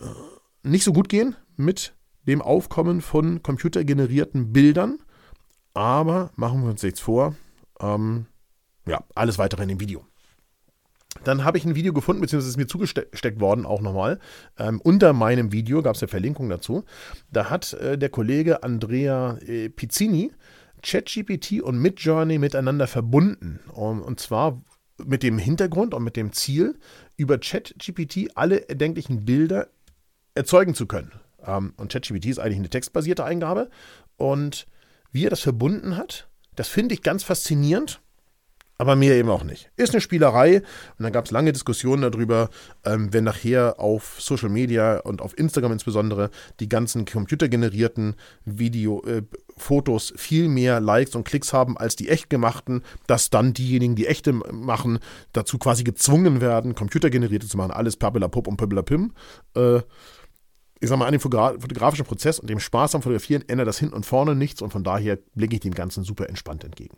äh, 0.00 0.04
nicht 0.62 0.84
so 0.84 0.92
gut 0.92 1.08
gehen 1.08 1.36
mit 1.56 1.94
dem 2.26 2.42
Aufkommen 2.42 3.00
von 3.00 3.42
computergenerierten 3.42 4.52
Bildern. 4.52 4.98
Aber 5.74 6.30
machen 6.36 6.62
wir 6.62 6.70
uns 6.70 6.82
nichts 6.82 7.00
vor. 7.00 7.36
Ähm, 7.80 8.26
ja, 8.86 9.04
alles 9.14 9.38
weitere 9.38 9.62
in 9.62 9.68
dem 9.68 9.80
Video. 9.80 10.07
Dann 11.24 11.44
habe 11.44 11.58
ich 11.58 11.64
ein 11.64 11.74
Video 11.74 11.92
gefunden, 11.92 12.20
beziehungsweise 12.20 12.50
ist 12.50 12.56
mir 12.56 12.66
zugesteckt 12.66 13.40
worden 13.40 13.66
auch 13.66 13.80
nochmal. 13.80 14.18
Ähm, 14.58 14.80
unter 14.82 15.12
meinem 15.12 15.52
Video 15.52 15.82
gab 15.82 15.96
es 15.96 16.02
eine 16.02 16.08
Verlinkung 16.08 16.48
dazu. 16.48 16.84
Da 17.30 17.50
hat 17.50 17.72
äh, 17.74 17.98
der 17.98 18.08
Kollege 18.08 18.62
Andrea 18.62 19.38
äh, 19.38 19.68
Pizzini 19.68 20.32
ChatGPT 20.82 21.60
und 21.60 21.78
Midjourney 21.78 22.38
miteinander 22.38 22.86
verbunden. 22.86 23.60
Um, 23.74 24.02
und 24.02 24.20
zwar 24.20 24.62
mit 25.04 25.22
dem 25.22 25.38
Hintergrund 25.38 25.94
und 25.94 26.02
mit 26.02 26.16
dem 26.16 26.32
Ziel, 26.32 26.78
über 27.16 27.38
ChatGPT 27.38 28.30
alle 28.36 28.68
erdenklichen 28.68 29.24
Bilder 29.24 29.68
erzeugen 30.34 30.74
zu 30.74 30.86
können. 30.86 31.12
Ähm, 31.44 31.72
und 31.76 31.92
ChatGPT 31.92 32.26
ist 32.26 32.38
eigentlich 32.38 32.58
eine 32.58 32.70
textbasierte 32.70 33.24
Eingabe. 33.24 33.70
Und 34.16 34.66
wie 35.12 35.26
er 35.26 35.30
das 35.30 35.40
verbunden 35.40 35.96
hat, 35.96 36.28
das 36.54 36.68
finde 36.68 36.94
ich 36.94 37.02
ganz 37.02 37.22
faszinierend 37.22 38.00
aber 38.78 38.94
mehr 38.94 39.16
eben 39.16 39.28
auch 39.28 39.42
nicht. 39.42 39.70
Ist 39.76 39.92
eine 39.92 40.00
Spielerei 40.00 40.58
und 40.58 41.02
dann 41.02 41.12
gab 41.12 41.24
es 41.24 41.32
lange 41.32 41.52
Diskussionen 41.52 42.02
darüber, 42.02 42.48
ähm, 42.84 43.12
wenn 43.12 43.24
nachher 43.24 43.80
auf 43.80 44.16
Social 44.20 44.48
Media 44.48 44.98
und 45.00 45.20
auf 45.20 45.36
Instagram 45.36 45.72
insbesondere 45.72 46.30
die 46.60 46.68
ganzen 46.68 47.04
computergenerierten 47.04 48.14
Video, 48.44 49.02
äh, 49.04 49.22
Fotos 49.56 50.12
viel 50.16 50.48
mehr 50.48 50.78
Likes 50.78 51.16
und 51.16 51.24
Klicks 51.24 51.52
haben 51.52 51.76
als 51.76 51.96
die 51.96 52.08
echt 52.08 52.30
gemachten, 52.30 52.82
dass 53.08 53.30
dann 53.30 53.52
diejenigen, 53.52 53.96
die 53.96 54.06
echte 54.06 54.32
machen, 54.32 55.00
dazu 55.32 55.58
quasi 55.58 55.82
gezwungen 55.82 56.40
werden, 56.40 56.76
computergenerierte 56.76 57.48
zu 57.48 57.56
machen. 57.56 57.72
Alles 57.72 57.96
Pappelapup 57.96 58.46
und 58.46 58.56
Pim. 58.86 59.12
Äh, 59.56 59.80
ich 60.80 60.88
sag 60.88 60.96
mal, 60.96 61.06
an 61.06 61.12
dem 61.12 61.20
fotografischen 61.20 62.06
Prozess 62.06 62.38
und 62.38 62.48
dem 62.48 62.60
Spaß 62.60 62.94
am 62.94 63.02
Fotografieren 63.02 63.42
ändert 63.48 63.66
das 63.66 63.78
hin 63.78 63.92
und 63.92 64.06
vorne 64.06 64.36
nichts 64.36 64.62
und 64.62 64.70
von 64.70 64.84
daher 64.84 65.18
blicke 65.34 65.56
ich 65.56 65.60
dem 65.60 65.74
Ganzen 65.74 66.04
super 66.04 66.28
entspannt 66.28 66.62
entgegen. 66.62 66.96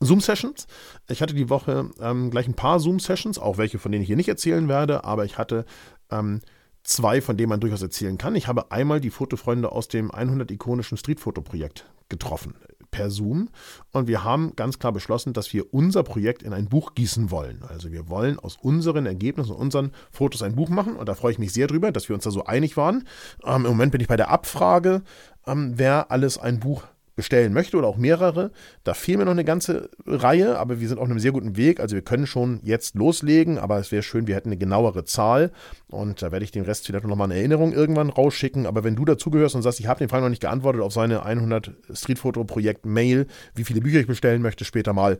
Zoom-Sessions. 0.00 0.66
Ich 1.08 1.22
hatte 1.22 1.34
die 1.34 1.50
Woche 1.50 1.90
ähm, 2.00 2.30
gleich 2.30 2.48
ein 2.48 2.54
paar 2.54 2.80
Zoom-Sessions, 2.80 3.38
auch 3.38 3.58
welche, 3.58 3.78
von 3.78 3.92
denen 3.92 4.02
ich 4.02 4.08
hier 4.08 4.16
nicht 4.16 4.28
erzählen 4.28 4.68
werde, 4.68 5.04
aber 5.04 5.24
ich 5.24 5.38
hatte 5.38 5.66
ähm, 6.10 6.40
zwei, 6.82 7.20
von 7.20 7.36
denen 7.36 7.50
man 7.50 7.60
durchaus 7.60 7.82
erzählen 7.82 8.18
kann. 8.18 8.34
Ich 8.34 8.48
habe 8.48 8.72
einmal 8.72 9.00
die 9.00 9.10
Fotofreunde 9.10 9.70
aus 9.70 9.88
dem 9.88 10.10
100 10.10 10.50
ikonischen 10.50 10.96
Streetfoto-Projekt 10.96 11.86
getroffen 12.08 12.54
per 12.90 13.10
Zoom 13.10 13.50
und 13.92 14.08
wir 14.08 14.24
haben 14.24 14.56
ganz 14.56 14.78
klar 14.78 14.92
beschlossen, 14.92 15.32
dass 15.32 15.52
wir 15.52 15.72
unser 15.72 16.02
Projekt 16.02 16.42
in 16.42 16.52
ein 16.52 16.68
Buch 16.68 16.94
gießen 16.94 17.30
wollen. 17.30 17.62
Also 17.62 17.92
wir 17.92 18.08
wollen 18.08 18.38
aus 18.38 18.56
unseren 18.56 19.06
Ergebnissen, 19.06 19.52
unseren 19.52 19.92
Fotos 20.10 20.42
ein 20.42 20.56
Buch 20.56 20.68
machen 20.68 20.96
und 20.96 21.08
da 21.08 21.14
freue 21.14 21.32
ich 21.32 21.38
mich 21.38 21.52
sehr 21.52 21.66
drüber, 21.66 21.92
dass 21.92 22.08
wir 22.08 22.14
uns 22.14 22.24
da 22.24 22.30
so 22.30 22.44
einig 22.44 22.76
waren. 22.76 23.06
Ähm, 23.44 23.64
Im 23.64 23.72
Moment 23.72 23.92
bin 23.92 24.00
ich 24.00 24.08
bei 24.08 24.16
der 24.16 24.30
Abfrage, 24.30 25.02
ähm, 25.46 25.74
wer 25.76 26.10
alles 26.10 26.38
ein 26.38 26.58
Buch 26.60 26.82
bestellen 27.20 27.52
möchte 27.52 27.76
oder 27.76 27.86
auch 27.86 27.98
mehrere. 27.98 28.50
Da 28.82 28.94
fehlen 28.94 29.18
mir 29.18 29.26
noch 29.26 29.32
eine 29.32 29.44
ganze 29.44 29.90
Reihe, 30.06 30.58
aber 30.58 30.80
wir 30.80 30.88
sind 30.88 30.96
auf 30.96 31.04
einem 31.04 31.18
sehr 31.18 31.32
guten 31.32 31.58
Weg. 31.58 31.78
Also 31.78 31.94
wir 31.94 32.02
können 32.02 32.26
schon 32.26 32.60
jetzt 32.62 32.94
loslegen, 32.94 33.58
aber 33.58 33.78
es 33.78 33.92
wäre 33.92 34.02
schön, 34.02 34.26
wir 34.26 34.34
hätten 34.34 34.48
eine 34.48 34.56
genauere 34.56 35.04
Zahl 35.04 35.52
und 35.88 36.22
da 36.22 36.32
werde 36.32 36.44
ich 36.44 36.50
den 36.50 36.64
Rest 36.64 36.86
vielleicht 36.86 37.06
noch 37.06 37.14
mal 37.14 37.26
in 37.26 37.36
Erinnerung 37.36 37.74
irgendwann 37.74 38.08
rausschicken. 38.08 38.64
Aber 38.64 38.84
wenn 38.84 38.96
du 38.96 39.04
dazugehörst 39.04 39.54
und 39.54 39.60
sagst, 39.60 39.80
ich 39.80 39.86
habe 39.86 39.98
den 39.98 40.08
Fall 40.08 40.22
noch 40.22 40.30
nicht 40.30 40.40
geantwortet 40.40 40.80
auf 40.80 40.94
seine 40.94 41.26
100 41.26 41.72
Streetfoto-Projekt-Mail, 41.92 43.26
wie 43.54 43.64
viele 43.64 43.82
Bücher 43.82 44.00
ich 44.00 44.06
bestellen 44.06 44.40
möchte 44.40 44.64
später 44.64 44.94
mal, 44.94 45.18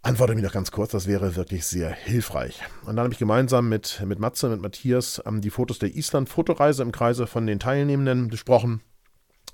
Antworte 0.00 0.34
mir 0.34 0.42
noch 0.42 0.52
ganz 0.52 0.70
kurz, 0.70 0.92
das 0.92 1.06
wäre 1.06 1.36
wirklich 1.36 1.66
sehr 1.66 1.90
hilfreich. 1.90 2.60
Und 2.86 2.96
dann 2.96 3.04
habe 3.04 3.12
ich 3.12 3.18
gemeinsam 3.18 3.68
mit, 3.68 4.02
mit 4.06 4.18
Matze, 4.18 4.48
mit 4.48 4.62
Matthias 4.62 5.22
ähm, 5.26 5.42
die 5.42 5.50
Fotos 5.50 5.78
der 5.78 5.94
Island-Fotoreise 5.94 6.82
im 6.82 6.92
Kreise 6.92 7.26
von 7.26 7.46
den 7.46 7.58
Teilnehmenden 7.58 8.28
besprochen 8.28 8.80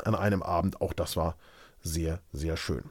an 0.01 0.15
einem 0.15 0.43
Abend. 0.43 0.81
Auch 0.81 0.93
das 0.93 1.17
war 1.17 1.37
sehr, 1.83 2.21
sehr 2.33 2.57
schön. 2.57 2.85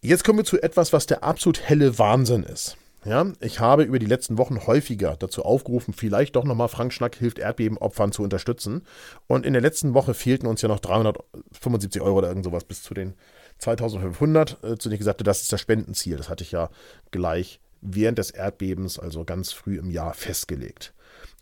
Jetzt 0.00 0.24
kommen 0.24 0.38
wir 0.38 0.44
zu 0.44 0.62
etwas, 0.62 0.92
was 0.92 1.06
der 1.06 1.24
absolut 1.24 1.60
helle 1.60 1.98
Wahnsinn 1.98 2.44
ist. 2.44 2.76
Ja, 3.04 3.26
ich 3.40 3.60
habe 3.60 3.84
über 3.84 3.98
die 3.98 4.06
letzten 4.06 4.38
Wochen 4.38 4.66
häufiger 4.66 5.16
dazu 5.16 5.44
aufgerufen, 5.44 5.94
vielleicht 5.94 6.36
doch 6.36 6.44
nochmal 6.44 6.68
Frank 6.68 6.92
Schnack 6.92 7.14
hilft 7.14 7.38
Erdbebenopfern 7.38 8.12
zu 8.12 8.22
unterstützen. 8.22 8.82
Und 9.26 9.46
in 9.46 9.52
der 9.52 9.62
letzten 9.62 9.94
Woche 9.94 10.14
fehlten 10.14 10.46
uns 10.46 10.62
ja 10.62 10.68
noch 10.68 10.80
375 10.80 12.02
Euro 12.02 12.18
oder 12.18 12.28
irgend 12.28 12.44
sowas 12.44 12.64
bis 12.64 12.82
zu 12.82 12.94
den 12.94 13.14
2500, 13.58 14.62
äh, 14.62 14.78
zu 14.78 14.88
denen 14.88 14.94
ich 14.94 14.98
gesagt 14.98 15.20
habe, 15.20 15.24
das 15.24 15.42
ist 15.42 15.52
das 15.52 15.60
Spendenziel. 15.60 16.16
Das 16.16 16.28
hatte 16.28 16.44
ich 16.44 16.52
ja 16.52 16.70
gleich 17.10 17.60
während 17.80 18.18
des 18.18 18.30
Erdbebens, 18.30 18.98
also 18.98 19.24
ganz 19.24 19.52
früh 19.52 19.78
im 19.78 19.90
Jahr, 19.90 20.14
festgelegt. 20.14 20.92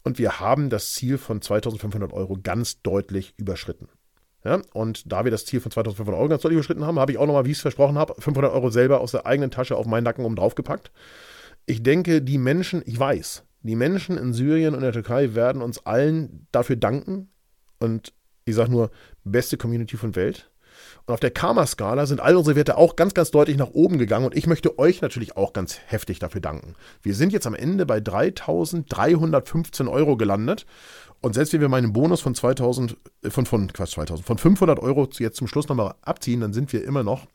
Und 0.04 0.18
wir 0.18 0.40
haben 0.40 0.70
das 0.70 0.92
Ziel 0.92 1.18
von 1.18 1.42
2500 1.42 2.12
Euro 2.12 2.38
ganz 2.42 2.80
deutlich 2.82 3.34
überschritten. 3.38 3.88
Ja, 4.44 4.60
und 4.72 5.10
da 5.10 5.24
wir 5.24 5.30
das 5.30 5.44
Ziel 5.44 5.60
von 5.60 5.72
2500 5.72 6.18
Euro 6.20 6.28
ganz 6.28 6.42
deutlich 6.42 6.56
überschritten 6.56 6.84
haben, 6.84 7.00
habe 7.00 7.10
ich 7.12 7.18
auch 7.18 7.26
nochmal, 7.26 7.46
wie 7.46 7.50
ich 7.50 7.56
es 7.56 7.62
versprochen 7.62 7.98
habe, 7.98 8.14
500 8.18 8.52
Euro 8.52 8.70
selber 8.70 9.00
aus 9.00 9.10
der 9.10 9.26
eigenen 9.26 9.50
Tasche 9.50 9.76
auf 9.76 9.86
meinen 9.86 10.04
Nacken 10.04 10.24
oben 10.24 10.36
drauf 10.36 10.54
gepackt. 10.54 10.92
Ich 11.66 11.82
denke, 11.82 12.22
die 12.22 12.38
Menschen, 12.38 12.82
ich 12.86 12.98
weiß, 12.98 13.44
die 13.62 13.74
Menschen 13.74 14.16
in 14.16 14.32
Syrien 14.32 14.74
und 14.74 14.82
der 14.82 14.92
Türkei 14.92 15.34
werden 15.34 15.62
uns 15.62 15.84
allen 15.84 16.46
dafür 16.52 16.76
danken. 16.76 17.30
Und 17.80 18.12
ich 18.44 18.54
sage 18.54 18.70
nur, 18.70 18.90
beste 19.24 19.56
Community 19.56 19.96
von 19.96 20.14
Welt. 20.14 20.50
Und 21.06 21.14
auf 21.14 21.20
der 21.20 21.30
Karma-Skala 21.30 22.06
sind 22.06 22.20
all 22.20 22.36
unsere 22.36 22.56
Werte 22.56 22.76
auch 22.76 22.96
ganz, 22.96 23.14
ganz 23.14 23.30
deutlich 23.30 23.56
nach 23.56 23.70
oben 23.70 23.98
gegangen. 23.98 24.26
Und 24.26 24.36
ich 24.36 24.46
möchte 24.46 24.78
euch 24.78 25.02
natürlich 25.02 25.36
auch 25.36 25.52
ganz 25.52 25.78
heftig 25.86 26.18
dafür 26.18 26.40
danken. 26.40 26.74
Wir 27.02 27.14
sind 27.14 27.32
jetzt 27.32 27.46
am 27.46 27.54
Ende 27.54 27.86
bei 27.86 27.98
3.315 27.98 29.90
Euro 29.90 30.16
gelandet. 30.16 30.66
Und 31.20 31.34
selbst 31.34 31.52
wenn 31.52 31.60
wir 31.60 31.68
meinen 31.68 31.92
Bonus 31.92 32.20
von 32.20 32.34
2000, 32.34 32.96
äh, 33.22 33.30
von, 33.30 33.46
von, 33.46 33.72
Quatsch, 33.72 33.94
2000, 33.94 34.26
von 34.26 34.38
500 34.38 34.78
Euro 34.78 35.08
jetzt 35.18 35.36
zum 35.36 35.46
Schluss 35.46 35.68
nochmal 35.68 35.94
abziehen, 36.02 36.40
dann 36.40 36.52
sind 36.52 36.72
wir 36.72 36.84
immer 36.84 37.02
noch 37.02 37.26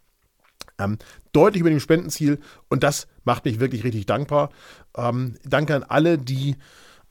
ähm, 0.80 0.98
deutlich 1.32 1.62
über 1.62 1.70
dem 1.70 1.80
Spendenziel. 1.80 2.40
Und 2.70 2.84
das 2.84 3.08
macht 3.24 3.46
mich 3.46 3.60
wirklich 3.60 3.84
richtig 3.84 4.06
dankbar. 4.06 4.50
Ähm, 4.96 5.36
danke 5.44 5.76
an 5.76 5.84
alle, 5.84 6.18
die 6.18 6.56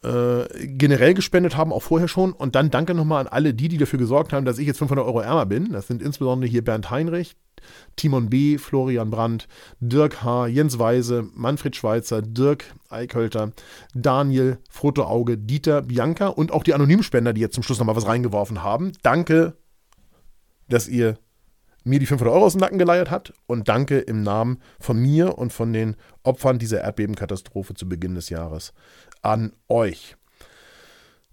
äh, 0.02 0.66
generell 0.66 1.14
gespendet 1.14 1.56
haben, 1.56 1.72
auch 1.72 1.82
vorher 1.82 2.08
schon. 2.08 2.32
Und 2.32 2.54
dann 2.54 2.70
danke 2.70 2.94
nochmal 2.94 3.26
an 3.26 3.32
alle 3.32 3.54
die, 3.54 3.68
die 3.68 3.78
dafür 3.78 3.98
gesorgt 3.98 4.32
haben, 4.32 4.44
dass 4.44 4.58
ich 4.58 4.66
jetzt 4.66 4.78
500 4.78 5.04
Euro 5.04 5.20
ärmer 5.20 5.46
bin. 5.46 5.72
Das 5.72 5.86
sind 5.86 6.02
insbesondere 6.02 6.50
hier 6.50 6.64
Bernd 6.64 6.90
Heinrich, 6.90 7.36
Timon 7.96 8.30
B., 8.30 8.58
Florian 8.58 9.10
Brandt, 9.10 9.48
Dirk 9.80 10.22
H., 10.22 10.46
Jens 10.46 10.78
Weise, 10.78 11.28
Manfred 11.34 11.76
Schweitzer, 11.76 12.22
Dirk 12.22 12.64
Eichhölter, 12.88 13.52
Daniel, 13.94 14.58
Fotoauge, 14.68 15.38
Dieter, 15.38 15.82
Bianca 15.82 16.28
und 16.28 16.52
auch 16.52 16.62
die 16.62 16.74
Anonymspender, 16.74 17.32
die 17.32 17.40
jetzt 17.40 17.54
zum 17.54 17.62
Schluss 17.62 17.78
nochmal 17.78 17.96
was 17.96 18.06
reingeworfen 18.06 18.62
haben. 18.62 18.92
Danke, 19.02 19.54
dass 20.68 20.88
ihr 20.88 21.18
mir 21.84 21.98
die 21.98 22.06
500 22.06 22.34
Euro 22.34 22.44
aus 22.44 22.52
dem 22.52 22.60
Nacken 22.60 22.78
geleiert 22.78 23.10
habt 23.10 23.32
und 23.46 23.68
danke 23.68 23.98
im 23.98 24.22
Namen 24.22 24.58
von 24.78 24.98
mir 24.98 25.38
und 25.38 25.52
von 25.52 25.72
den 25.72 25.96
Opfern 26.22 26.58
dieser 26.58 26.82
Erdbebenkatastrophe 26.82 27.74
zu 27.74 27.88
Beginn 27.88 28.14
des 28.14 28.28
Jahres 28.28 28.72
an 29.22 29.52
euch. 29.68 30.16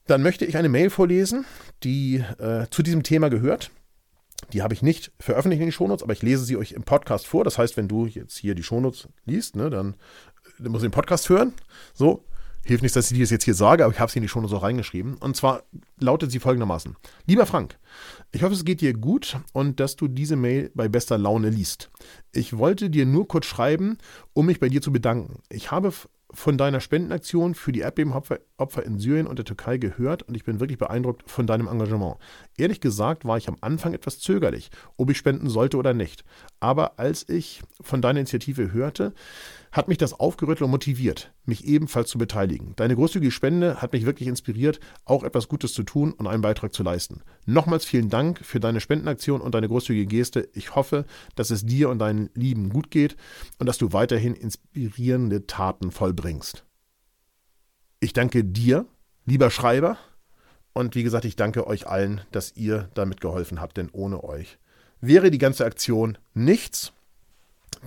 Dann 0.05 0.24
möchte 0.24 0.46
ich 0.46 0.57
eine 0.57 0.69
Mail 0.69 0.89
vorlesen, 0.89 1.46
die 1.84 2.24
äh, 2.39 2.65
zu 2.72 2.81
diesem 2.81 3.03
Thema 3.03 3.29
gehört. 3.29 3.72
Die 4.53 4.62
habe 4.62 4.74
ich 4.74 4.82
nicht 4.82 5.12
veröffentlicht 5.20 5.62
in 5.62 5.67
den 5.67 5.72
Shownotes, 5.72 6.03
aber 6.03 6.13
ich 6.13 6.22
lese 6.22 6.46
sie 6.46 6.58
euch 6.58 6.72
im 6.72 6.84
Podcast 6.84 7.27
vor. 7.27 7.44
Das 7.44 7.58
heißt, 7.58 7.75
wenn 7.75 7.88
du 7.88 8.06
jetzt 8.06 8.38
hier 8.38 8.56
die 8.56 8.63
Shownotes 8.63 9.10
liest, 9.25 9.56
ne, 9.56 9.70
dann, 9.70 9.96
dann 10.60 10.72
musst 10.72 10.84
du 10.84 10.88
den 10.88 10.94
Podcast 10.94 11.27
hören. 11.29 11.53
So, 11.94 12.24
hilft 12.63 12.84
nicht, 12.84 12.96
dass 12.96 13.12
ich 13.12 13.20
das 13.20 13.29
jetzt 13.29 13.46
hier 13.46 13.53
sage, 13.53 13.84
aber 13.84 13.94
ich 13.94 14.00
habe 14.00 14.12
sie 14.12 14.20
in 14.20 14.24
die 14.24 14.29
Shownotes 14.29 14.56
auch 14.56 14.63
reingeschrieben. 14.63 15.15
Und 15.15 15.36
zwar 15.36 15.63
lautet 16.00 16.32
sie 16.32 16.39
folgendermaßen. 16.39 16.96
Lieber 17.25 17.46
Frank, 17.46 17.77
ich 18.32 18.44
hoffe, 18.44 18.53
es 18.53 18.65
geht 18.65 18.82
dir 18.82 18.94
gut 18.94 19.38
und 19.53 19.79
dass 19.79 19.96
du 19.96 20.08
diese 20.08 20.36
Mail 20.36 20.72
bei 20.75 20.88
bester 20.88 21.17
Laune 21.17 21.50
liest. 21.50 21.89
Ich 22.32 22.58
wollte 22.58 22.89
dir 22.89 23.06
nur 23.06 23.27
kurz 23.27 23.46
schreiben, 23.46 23.98
um 24.34 24.46
mich 24.46 24.60
bei 24.60 24.70
dir 24.70 24.82
zu 24.82 24.91
bedanken. 24.91 25.41
Ich 25.50 25.72
habe 25.72 25.91
von 26.31 26.57
deiner 26.57 26.81
Spendenaktion 26.81 27.55
für 27.55 27.72
die 27.72 27.79
Erdbebenopfer 27.79 28.84
in 28.84 29.00
Syrien 29.00 29.27
und 29.27 29.39
der 29.39 29.46
Türkei 29.46 29.77
gehört 29.77 30.24
und 30.24 30.36
ich 30.36 30.43
bin 30.43 30.60
wirklich 30.60 30.77
beeindruckt 30.77 31.29
von 31.29 31.48
deinem 31.48 31.67
Engagement. 31.67 32.17
Ehrlich 32.57 32.81
gesagt 32.81 33.24
war 33.25 33.38
ich 33.38 33.48
am 33.48 33.57
Anfang 33.62 33.93
etwas 33.93 34.19
zögerlich, 34.19 34.69
ob 34.98 35.10
ich 35.10 35.17
spenden 35.17 35.50
sollte 35.50 35.77
oder 35.77 35.93
nicht. 35.93 36.25
Aber 36.60 37.00
als 37.00 37.27
ich 37.29 37.62
von 37.81 38.01
deiner 38.01 38.19
Initiative 38.19 38.74
hörte, 38.74 39.13
hat 39.77 39.88
mich 39.88 39.98
das 39.98 40.13
aufgerüttelt 40.13 40.63
und 40.63 40.72
motiviert, 40.72 41.31
mich 41.46 41.65
ebenfalls 41.65 42.10
zu 42.10 42.17
beteiligen. 42.17 42.74
Deine 42.75 42.96
großzügige 42.96 43.31
Spende 43.31 43.81
hat 43.81 43.93
mich 43.93 44.05
wirklich 44.05 44.27
inspiriert, 44.27 44.79
auch 45.05 45.24
etwas 45.24 45.48
Gutes 45.48 45.74
zu 45.74 45.84
tun 45.84 46.12
und 46.13 46.27
einen 46.27 46.41
Beitrag 46.41 46.74
zu 46.74 46.84
leisten. 46.84 47.22
Nochmals 47.46 47.86
vielen 47.86 48.10
Dank 48.10 48.43
für 48.43 48.60
deine 48.60 48.81
Spendenaktion 48.81 49.39
und 49.39 49.55
deine 49.55 49.67
großzügige 49.67 50.07
Geste. 50.07 50.50
Ich 50.53 50.75
hoffe, 50.75 51.05
dass 51.36 51.51
es 51.51 51.65
dir 51.65 51.89
und 51.89 52.00
deinen 52.00 52.29
Lieben 52.34 52.69
gut 52.69 52.91
geht 52.91 53.15
und 53.60 53.67
dass 53.67 53.77
du 53.77 53.93
weiterhin 53.93 54.34
inspirierende 54.34 55.48
Taten 55.48 55.91
vollbringst. 55.91 56.65
Ich 58.00 58.13
danke 58.13 58.43
dir, 58.43 58.86
lieber 59.25 59.50
Schreiber, 59.50 59.98
und 60.74 60.93
wie 60.93 61.03
gesagt, 61.03 61.25
ich 61.25 61.36
danke 61.36 61.65
euch 61.65 61.88
allen, 61.88 62.22
dass 62.31 62.55
ihr 62.55 62.89
damit 62.93 63.22
geholfen 63.22 63.62
habt, 63.62 63.77
denn 63.77 63.89
ohne 63.91 64.24
euch 64.24 64.60
wäre 65.01 65.31
die 65.31 65.39
ganze 65.39 65.65
Aktion 65.65 66.17
nichts. 66.34 66.93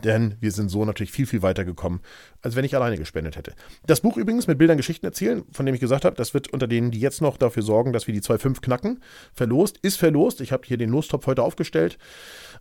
Denn 0.04 0.36
wir 0.40 0.52
sind 0.52 0.68
so 0.68 0.84
natürlich 0.84 1.12
viel, 1.12 1.26
viel 1.26 1.42
weiter 1.42 1.64
gekommen, 1.64 2.00
als 2.42 2.56
wenn 2.56 2.64
ich 2.64 2.74
alleine 2.74 2.96
gespendet 2.96 3.36
hätte. 3.36 3.54
Das 3.86 4.00
Buch 4.00 4.16
übrigens 4.16 4.46
mit 4.46 4.58
Bildern 4.58 4.76
Geschichten 4.76 5.06
erzählen, 5.06 5.44
von 5.52 5.66
dem 5.66 5.74
ich 5.74 5.80
gesagt 5.80 6.04
habe, 6.04 6.16
das 6.16 6.34
wird 6.34 6.48
unter 6.48 6.66
denen, 6.66 6.90
die 6.90 7.00
jetzt 7.00 7.20
noch 7.20 7.36
dafür 7.36 7.62
sorgen, 7.62 7.92
dass 7.92 8.06
wir 8.06 8.14
die 8.14 8.22
2.5 8.22 8.60
knacken, 8.60 9.00
verlost. 9.32 9.78
Ist 9.82 9.96
verlost. 9.96 10.40
Ich 10.40 10.52
habe 10.52 10.66
hier 10.66 10.76
den 10.76 10.90
Lostopf 10.90 11.26
heute 11.26 11.42
aufgestellt. 11.42 11.98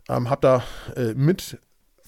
Ähm, 0.08 0.30
habe 0.30 0.40
da 0.40 0.64
äh, 0.96 1.14
mit 1.14 1.58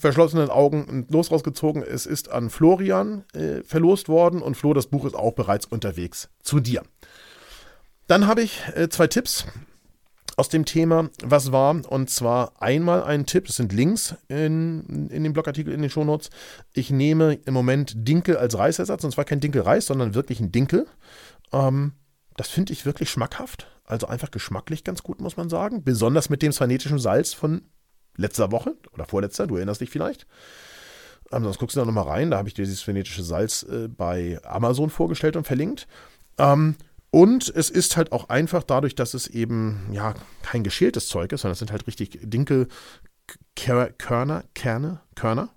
verschlossenen 0.03 0.51
Augen 0.51 0.87
ein 0.89 1.07
Los 1.11 1.31
rausgezogen. 1.31 1.83
Es 1.83 2.07
ist 2.07 2.31
an 2.31 2.51
Florian 2.51 3.25
äh, 3.35 3.63
verlost 3.63 4.09
worden 4.09 4.43
und 4.43 4.57
Flo, 4.57 4.75
das 4.75 4.89
Buch 4.89 5.05
ist 5.05 5.15
auch 5.15 5.33
bereits 5.33 5.65
unterwegs 5.65 6.29
zu 6.43 6.61
dir. 6.61 6.83
Dann 8.09 8.27
habe 8.27 8.43
ich 8.43 8.61
äh, 8.75 8.89
zwei 8.89 9.07
Tipps 9.07 9.47
aus 10.37 10.49
dem 10.49 10.65
Thema, 10.65 11.11
was 11.23 11.53
war. 11.53 11.81
Und 11.91 12.11
zwar 12.11 12.61
einmal 12.61 13.03
ein 13.05 13.27
Tipp, 13.27 13.47
das 13.47 13.57
sind 13.57 13.73
Links 13.73 14.15
in, 14.29 15.09
in 15.09 15.25
dem 15.25 15.33
Blogartikel, 15.33 15.73
in 15.73 15.83
den 15.83 15.91
Shownotes. 15.91 16.31
Ich 16.73 16.91
nehme 16.91 17.35
im 17.45 17.55
Moment 17.55 17.93
Dinkel 17.97 18.37
als 18.37 18.57
Reisersatz, 18.57 19.05
und 19.05 19.13
zwar 19.13 19.25
kein 19.25 19.41
Dinkelreis, 19.41 19.87
sondern 19.87 20.15
wirklich 20.15 20.41
ein 20.41 20.53
Dinkel. 20.53 20.87
Ähm, 21.53 21.93
das 22.37 22.49
finde 22.49 22.73
ich 22.73 22.87
wirklich 22.87 23.11
schmackhaft. 23.11 23.69
Also 23.85 24.07
einfach 24.07 24.31
geschmacklich 24.31 24.85
ganz 24.85 25.03
gut, 25.03 25.21
muss 25.21 25.37
man 25.37 25.49
sagen. 25.49 25.85
Besonders 25.85 26.31
mit 26.31 26.43
dem 26.43 26.53
svanetischen 26.53 26.99
Salz 26.99 27.35
von 27.35 27.63
letzter 28.17 28.53
Woche 28.53 28.77
oder 28.93 29.05
vorletzter, 29.05 29.47
du 29.47 29.57
erinnerst 29.57 29.81
dich 29.81 29.91
vielleicht. 29.91 30.27
Ähm, 31.31 31.45
sonst 31.45 31.59
guckst 31.59 31.77
du 31.77 31.81
da 31.81 31.87
nochmal 31.87 32.05
rein. 32.05 32.31
Da 32.31 32.39
habe 32.39 32.49
ich 32.49 32.55
dir 32.55 32.65
dieses 32.65 32.81
svanetische 32.81 33.23
Salz 33.23 33.65
äh, 33.65 33.89
bei 33.89 34.39
Amazon 34.45 34.91
vorgestellt 34.91 35.37
und 35.37 35.47
verlinkt. 35.47 35.87
Ähm, 36.39 36.77
und 37.15 37.53
es 37.55 37.69
ist 37.69 37.99
halt 37.99 38.11
auch 38.11 38.31
einfach 38.31 38.63
dadurch, 38.63 38.95
dass 38.95 39.13
es 39.13 39.27
eben 39.27 39.91
ja 39.93 40.15
kein 40.41 40.65
geschältes 40.65 41.09
Zeug 41.09 41.31
ist, 41.33 41.43
sondern 41.43 41.53
es 41.53 41.59
sind 41.59 41.71
halt 41.71 41.87
richtig 41.87 42.19
Dinkelkörner, 42.23 42.71
Kerne, 44.55 45.03
Körner 45.15 45.51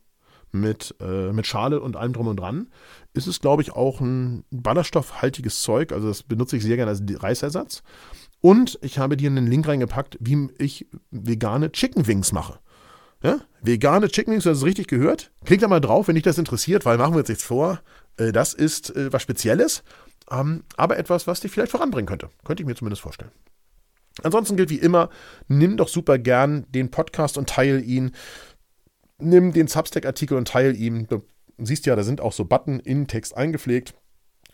mit, 0.51 0.95
äh, 0.99 1.31
mit 1.31 1.47
Schale 1.47 1.79
und 1.79 1.95
allem 1.95 2.11
drum 2.11 2.27
und 2.27 2.37
dran, 2.37 2.67
ist 3.13 3.27
es, 3.27 3.39
glaube 3.39 3.61
ich, 3.61 3.71
auch 3.71 4.01
ein 4.01 4.43
ballaststoffhaltiges 4.51 5.61
Zeug. 5.61 5.93
Also 5.93 6.09
das 6.09 6.23
benutze 6.23 6.57
ich 6.57 6.63
sehr 6.63 6.75
gerne 6.75 6.91
als 6.91 7.01
Reisersatz. 7.09 7.83
Und 8.41 8.77
ich 8.81 8.99
habe 8.99 9.15
dir 9.15 9.29
einen 9.29 9.47
Link 9.47 9.65
reingepackt, 9.65 10.17
wie 10.19 10.49
ich 10.57 10.87
vegane 11.09 11.71
Chicken 11.71 12.05
Wings 12.05 12.33
mache. 12.33 12.59
Ja? 13.23 13.39
Vegane 13.61 14.09
Chicken 14.09 14.33
Wings, 14.33 14.43
du 14.43 14.49
hast 14.49 14.57
es 14.57 14.65
richtig 14.65 14.87
gehört. 14.87 15.31
Klick 15.45 15.61
da 15.61 15.69
mal 15.69 15.79
drauf, 15.79 16.09
wenn 16.09 16.15
dich 16.15 16.25
das 16.25 16.37
interessiert, 16.37 16.85
weil 16.85 16.97
machen 16.97 17.13
wir 17.13 17.19
uns 17.19 17.29
jetzt 17.29 17.45
vor, 17.45 17.79
äh, 18.17 18.33
das 18.33 18.53
ist 18.53 18.93
äh, 18.93 19.13
was 19.13 19.21
Spezielles. 19.21 19.83
Ähm, 20.31 20.63
aber 20.75 20.97
etwas, 20.97 21.27
was 21.27 21.39
dich 21.39 21.51
vielleicht 21.51 21.71
voranbringen 21.71 22.07
könnte. 22.07 22.29
Könnte 22.43 22.63
ich 22.63 22.67
mir 22.67 22.75
zumindest 22.75 23.01
vorstellen. 23.01 23.31
Ansonsten 24.23 24.55
gilt 24.55 24.69
wie 24.69 24.79
immer, 24.79 25.09
nimm 25.47 25.77
doch 25.77 25.89
super 25.89 26.17
gern 26.17 26.65
den 26.71 26.89
Podcast 26.89 27.37
und 27.37 27.49
teile 27.49 27.79
ihn. 27.79 28.11
Nimm 29.17 29.53
den 29.53 29.67
Substack-Artikel 29.67 30.37
und 30.37 30.47
teile 30.47 30.73
ihn. 30.73 31.07
Du 31.07 31.23
siehst 31.57 31.85
ja, 31.85 31.95
da 31.95 32.03
sind 32.03 32.21
auch 32.21 32.31
so 32.31 32.45
Button 32.45 32.79
in 32.79 33.07
Text 33.07 33.35
eingepflegt, 33.35 33.93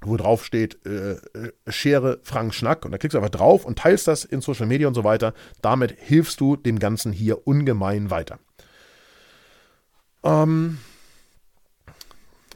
wo 0.01 0.17
drauf 0.17 0.45
steht, 0.45 0.85
äh, 0.85 1.13
äh, 1.13 1.51
Schere 1.67 2.19
Frank 2.23 2.53
Schnack. 2.53 2.85
Und 2.85 2.91
da 2.91 2.97
klickst 2.97 3.13
du 3.13 3.19
einfach 3.19 3.29
drauf 3.29 3.65
und 3.65 3.79
teilst 3.79 4.07
das 4.07 4.25
in 4.25 4.41
Social 4.41 4.65
Media 4.65 4.87
und 4.87 4.95
so 4.95 5.03
weiter. 5.03 5.33
Damit 5.61 5.95
hilfst 5.99 6.39
du 6.41 6.55
dem 6.55 6.79
Ganzen 6.79 7.11
hier 7.11 7.47
ungemein 7.47 8.09
weiter. 8.09 8.39
Ähm, 10.23 10.79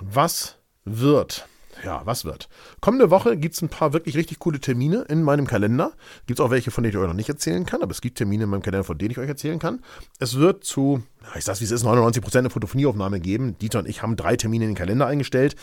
was 0.01 0.57
wird 0.83 1.47
ja, 1.83 2.01
was 2.05 2.25
wird? 2.25 2.47
Kommende 2.81 3.09
Woche 3.09 3.37
gibt 3.37 3.55
es 3.55 3.61
ein 3.61 3.69
paar 3.69 3.93
wirklich 3.93 4.15
richtig 4.15 4.39
coole 4.39 4.59
Termine 4.59 5.05
in 5.09 5.23
meinem 5.23 5.45
Kalender. 5.45 5.93
Gibt 6.25 6.39
es 6.39 6.45
auch 6.45 6.51
welche, 6.51 6.71
von 6.71 6.83
denen 6.83 6.95
ich 6.95 7.01
euch 7.01 7.07
noch 7.07 7.13
nicht 7.13 7.29
erzählen 7.29 7.65
kann, 7.65 7.81
aber 7.81 7.91
es 7.91 8.01
gibt 8.01 8.17
Termine 8.17 8.45
in 8.45 8.49
meinem 8.49 8.61
Kalender, 8.61 8.83
von 8.83 8.97
denen 8.97 9.11
ich 9.11 9.17
euch 9.17 9.27
erzählen 9.27 9.59
kann. 9.59 9.81
Es 10.19 10.37
wird 10.37 10.63
zu, 10.63 11.03
ich 11.35 11.43
sag's 11.43 11.59
wie 11.61 11.65
es 11.65 11.71
ist, 11.71 11.85
99% 11.85 12.37
eine 12.37 12.49
Fotofonieaufnahme 12.49 13.19
geben. 13.19 13.57
Dieter 13.59 13.79
und 13.79 13.87
ich 13.87 14.01
haben 14.01 14.15
drei 14.15 14.35
Termine 14.35 14.65
in 14.65 14.71
den 14.71 14.77
Kalender 14.77 15.07
eingestellt. 15.07 15.55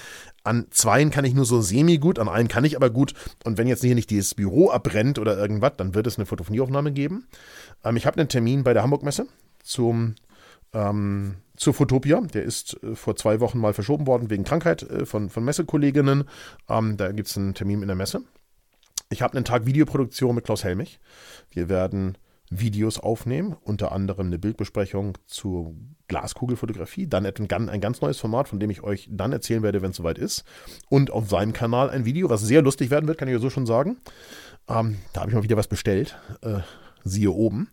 An 0.45 0.67
zweien 0.71 1.11
kann 1.11 1.25
ich 1.25 1.35
nur 1.35 1.45
so 1.45 1.61
semi-gut, 1.61 2.19
an 2.19 2.29
einem 2.29 2.49
kann 2.49 2.65
ich 2.65 2.77
aber 2.77 2.91
gut. 2.91 3.15
Und 3.45 3.59
wenn 3.59 3.69
jetzt 3.69 3.83
hier 3.83 3.95
nicht 3.95 4.11
dieses 4.11 4.35
Büro 4.35 4.71
abbrennt 4.71 5.19
oder 5.19 5.39
irgendwas, 5.39 5.73
dann 5.77 5.95
wird 5.95 6.07
es 6.07 6.19
eine 6.19 6.27
Fotofonieaufnahme 6.27 6.93
geben. 6.93 7.27
Ähm, 7.85 7.97
ich 7.97 8.07
habe 8.07 8.19
einen 8.19 8.29
Termin 8.29 8.65
bei 8.65 8.75
der 8.75 8.83
Hamburg-Messe 8.83 9.27
zum 9.63 10.15
ähm, 10.73 11.37
zur 11.63 11.75
Fotopia. 11.75 12.21
Der 12.21 12.43
ist 12.43 12.83
äh, 12.83 12.95
vor 12.95 13.17
zwei 13.17 13.41
Wochen 13.41 13.59
mal 13.59 13.73
verschoben 13.73 14.07
worden 14.07 14.31
wegen 14.31 14.45
Krankheit 14.45 14.83
äh, 14.83 15.07
von, 15.07 15.31
von 15.31 15.45
Messekolleginnen. 15.45 16.25
Ähm, 16.69 16.97
da 16.97 17.13
gibt 17.13 17.29
es 17.29 17.37
einen 17.37 17.55
Termin 17.55 17.83
in 17.83 17.89
der 17.89 17.97
Messe. 17.97 18.23
Ich 19.11 19.23
habe 19.23 19.37
einen 19.37 19.45
Tag 19.45 19.67
Videoproduktion 19.67 20.35
mit 20.35 20.45
Klaus 20.45 20.65
Helmich. 20.65 20.99
Wir 21.51 21.69
werden 21.69 22.17
Videos 22.51 22.99
aufnehmen, 22.99 23.57
unter 23.63 23.93
anderem 23.93 24.27
eine 24.27 24.39
Bildbesprechung 24.39 25.17
zur 25.27 25.75
Glaskugelfotografie, 26.09 27.07
dann 27.07 27.25
ein, 27.25 27.81
ganz 27.81 28.01
neues 28.03 28.19
Format, 28.19 28.49
von 28.49 28.61
dem 28.61 28.71
ich 28.71 28.83
euch 28.83 29.09
dann 29.11 29.33
erzählen 29.33 29.63
werde, 29.63 29.81
wenn 29.81 29.91
es 29.91 29.97
soweit 29.97 30.19
ist. 30.19 30.45
Und 30.91 31.11
auf 31.11 31.31
seinem 31.31 31.53
Kanal 31.55 31.89
ein 31.89 32.05
Video, 32.05 32.29
was 32.29 32.43
sehr 32.43 32.63
lustig 32.63 32.91
werden 32.91 33.07
wird, 33.07 33.19
kann 33.19 33.29
ich 33.29 33.41
so 33.41 33.49
schon 33.49 33.67
sagen. 33.67 33.99
Ähm, 34.69 34.99
da 35.13 35.21
habe 35.21 35.31
ich 35.31 35.35
mal 35.35 35.43
wieder 35.43 35.57
was 35.57 35.69
bestellt. 35.69 36.19
Äh, 36.43 36.61
siehe 37.05 37.31
oben. 37.31 37.69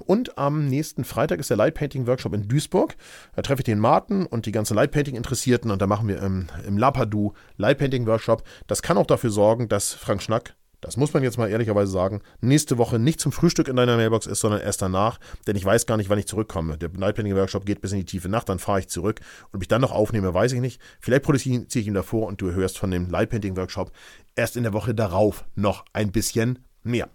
Und 0.00 0.38
am 0.38 0.66
nächsten 0.66 1.04
Freitag 1.04 1.40
ist 1.40 1.50
der 1.50 1.56
Lightpainting 1.56 2.06
Workshop 2.06 2.34
in 2.34 2.48
Duisburg. 2.48 2.96
Da 3.34 3.42
treffe 3.42 3.60
ich 3.60 3.64
den 3.64 3.78
Martin 3.78 4.26
und 4.26 4.46
die 4.46 4.52
ganzen 4.52 4.74
Lightpainting-Interessierten 4.74 5.70
und 5.70 5.80
da 5.80 5.86
machen 5.86 6.08
wir 6.08 6.22
im, 6.22 6.46
im 6.66 6.78
Lapadu 6.78 7.32
Lightpainting 7.56 8.06
Workshop. 8.06 8.42
Das 8.66 8.82
kann 8.82 8.98
auch 8.98 9.06
dafür 9.06 9.30
sorgen, 9.30 9.68
dass 9.68 9.94
Frank 9.94 10.22
Schnack 10.22 10.54
das 10.80 10.96
muss 10.96 11.14
man 11.14 11.22
jetzt 11.22 11.38
mal 11.38 11.48
ehrlicherweise 11.48 11.90
sagen, 11.90 12.20
nächste 12.40 12.78
Woche 12.78 12.98
nicht 12.98 13.18
zum 13.18 13.32
Frühstück 13.32 13.68
in 13.68 13.76
deiner 13.76 13.96
Mailbox 13.96 14.26
ist, 14.26 14.40
sondern 14.40 14.60
erst 14.60 14.82
danach, 14.82 15.18
denn 15.46 15.56
ich 15.56 15.64
weiß 15.64 15.86
gar 15.86 15.96
nicht, 15.96 16.10
wann 16.10 16.18
ich 16.18 16.26
zurückkomme. 16.26 16.76
Der 16.76 16.90
Nightplanning 16.90 17.34
Workshop 17.34 17.64
geht 17.64 17.80
bis 17.80 17.92
in 17.92 17.98
die 17.98 18.04
tiefe 18.04 18.28
Nacht, 18.28 18.48
dann 18.48 18.58
fahre 18.58 18.80
ich 18.80 18.88
zurück 18.88 19.20
und 19.46 19.56
ob 19.56 19.62
ich 19.62 19.68
dann 19.68 19.80
noch 19.80 19.92
aufnehme, 19.92 20.32
weiß 20.32 20.52
ich 20.52 20.60
nicht. 20.60 20.80
Vielleicht 21.00 21.24
produziere 21.24 21.64
ich 21.68 21.86
ihn 21.86 21.94
davor 21.94 22.26
und 22.28 22.40
du 22.40 22.52
hörst 22.52 22.78
von 22.78 22.90
dem 22.90 23.10
Lightpainting 23.10 23.56
Workshop 23.56 23.90
erst 24.34 24.56
in 24.56 24.64
der 24.64 24.74
Woche 24.74 24.94
darauf 24.94 25.44
noch 25.54 25.84
ein 25.92 26.12
bisschen 26.12 26.60
mehr. 26.82 27.08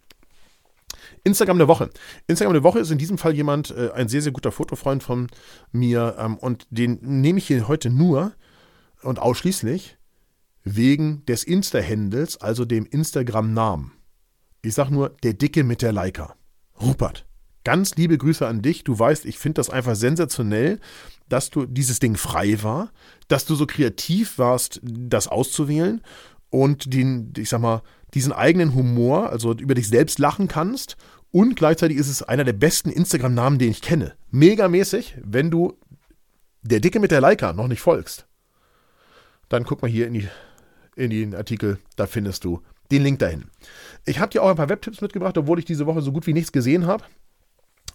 Instagram 1.23 1.57
der 1.57 1.67
Woche. 1.67 1.89
Instagram 2.27 2.53
der 2.53 2.63
Woche 2.63 2.79
ist 2.79 2.91
in 2.91 2.97
diesem 2.97 3.17
Fall 3.17 3.35
jemand, 3.35 3.71
äh, 3.71 3.91
ein 3.93 4.07
sehr, 4.07 4.21
sehr 4.21 4.31
guter 4.31 4.51
Fotofreund 4.51 5.03
von 5.03 5.27
mir 5.71 6.15
ähm, 6.17 6.37
und 6.37 6.67
den 6.69 6.99
nehme 7.01 7.39
ich 7.39 7.47
hier 7.47 7.67
heute 7.67 7.89
nur 7.89 8.33
und 9.03 9.19
ausschließlich, 9.19 9.97
wegen 10.63 11.25
des 11.25 11.43
Insta-Handles, 11.43 12.39
also 12.39 12.65
dem 12.65 12.85
Instagram-Namen. 12.85 13.91
Ich 14.61 14.75
sag 14.75 14.89
nur, 14.89 15.09
der 15.23 15.33
Dicke 15.33 15.63
mit 15.63 15.81
der 15.81 15.91
Leica. 15.91 16.35
Rupert. 16.79 17.25
Ganz 17.63 17.95
liebe 17.95 18.17
Grüße 18.17 18.47
an 18.47 18.61
dich. 18.61 18.83
Du 18.83 18.97
weißt, 18.97 19.25
ich 19.25 19.37
finde 19.37 19.55
das 19.55 19.69
einfach 19.69 19.95
sensationell, 19.95 20.79
dass 21.29 21.49
du 21.49 21.65
dieses 21.65 21.99
Ding 21.99 22.15
frei 22.15 22.61
war, 22.61 22.91
dass 23.27 23.45
du 23.45 23.55
so 23.55 23.65
kreativ 23.65 24.37
warst, 24.37 24.81
das 24.83 25.27
auszuwählen 25.27 26.01
und 26.49 26.93
den, 26.93 27.33
ich 27.37 27.49
sag 27.49 27.61
mal, 27.61 27.81
diesen 28.13 28.33
eigenen 28.33 28.75
Humor, 28.75 29.29
also 29.29 29.53
über 29.53 29.75
dich 29.75 29.87
selbst 29.87 30.19
lachen 30.19 30.47
kannst. 30.47 30.97
Und 31.31 31.55
gleichzeitig 31.55 31.97
ist 31.97 32.09
es 32.09 32.23
einer 32.23 32.43
der 32.43 32.53
besten 32.53 32.89
Instagram-Namen, 32.89 33.57
den 33.57 33.71
ich 33.71 33.81
kenne. 33.81 34.13
Megamäßig, 34.31 35.17
wenn 35.23 35.49
du 35.49 35.77
der 36.61 36.79
Dicke 36.79 36.99
mit 36.99 37.11
der 37.11 37.21
Leica 37.21 37.53
noch 37.53 37.67
nicht 37.67 37.81
folgst. 37.81 38.27
Dann 39.49 39.63
guck 39.63 39.81
mal 39.81 39.89
hier 39.89 40.07
in 40.07 40.13
die 40.13 40.27
in 40.95 41.09
den 41.09 41.35
Artikel, 41.35 41.79
da 41.95 42.05
findest 42.05 42.43
du 42.43 42.61
den 42.91 43.03
Link 43.03 43.19
dahin. 43.19 43.45
Ich 44.05 44.19
habe 44.19 44.31
dir 44.31 44.43
auch 44.43 44.49
ein 44.49 44.55
paar 44.55 44.69
Webtipps 44.69 45.01
mitgebracht, 45.01 45.37
obwohl 45.37 45.59
ich 45.59 45.65
diese 45.65 45.85
Woche 45.85 46.01
so 46.01 46.11
gut 46.11 46.27
wie 46.27 46.33
nichts 46.33 46.51
gesehen 46.51 46.85
habe. 46.85 47.03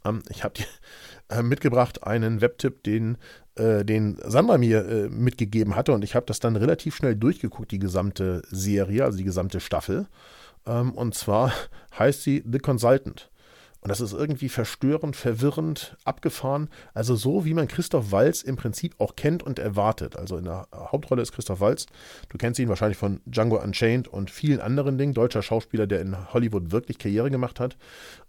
Ähm, 0.06 0.22
ich 0.28 0.44
habe 0.44 0.54
dir 0.54 0.66
äh, 1.28 1.42
mitgebracht 1.42 2.04
einen 2.04 2.40
Webtipp, 2.40 2.82
den, 2.82 3.18
äh, 3.56 3.84
den 3.84 4.18
Sandra 4.24 4.58
mir 4.58 4.86
äh, 4.86 5.08
mitgegeben 5.08 5.76
hatte 5.76 5.92
und 5.92 6.04
ich 6.04 6.14
habe 6.14 6.26
das 6.26 6.40
dann 6.40 6.56
relativ 6.56 6.96
schnell 6.96 7.16
durchgeguckt, 7.16 7.70
die 7.70 7.78
gesamte 7.78 8.42
Serie, 8.50 9.04
also 9.04 9.18
die 9.18 9.24
gesamte 9.24 9.60
Staffel. 9.60 10.06
Ähm, 10.66 10.92
und 10.92 11.14
zwar 11.14 11.52
heißt 11.98 12.22
sie 12.22 12.44
The 12.50 12.58
Consultant. 12.58 13.30
Und 13.86 13.90
das 13.90 14.00
ist 14.00 14.14
irgendwie 14.14 14.48
verstörend, 14.48 15.14
verwirrend, 15.14 15.96
abgefahren. 16.04 16.70
Also 16.92 17.14
so, 17.14 17.44
wie 17.44 17.54
man 17.54 17.68
Christoph 17.68 18.10
Walz 18.10 18.42
im 18.42 18.56
Prinzip 18.56 18.96
auch 18.98 19.14
kennt 19.14 19.44
und 19.44 19.60
erwartet. 19.60 20.16
Also 20.16 20.38
in 20.38 20.44
der 20.44 20.66
Hauptrolle 20.74 21.22
ist 21.22 21.30
Christoph 21.30 21.60
Walz. 21.60 21.86
Du 22.28 22.36
kennst 22.36 22.58
ihn 22.58 22.68
wahrscheinlich 22.68 22.98
von 22.98 23.20
Django 23.26 23.62
Unchained 23.62 24.08
und 24.08 24.32
vielen 24.32 24.60
anderen 24.60 24.98
Dingen. 24.98 25.14
Deutscher 25.14 25.40
Schauspieler, 25.40 25.86
der 25.86 26.00
in 26.00 26.32
Hollywood 26.34 26.72
wirklich 26.72 26.98
Karriere 26.98 27.30
gemacht 27.30 27.60
hat. 27.60 27.76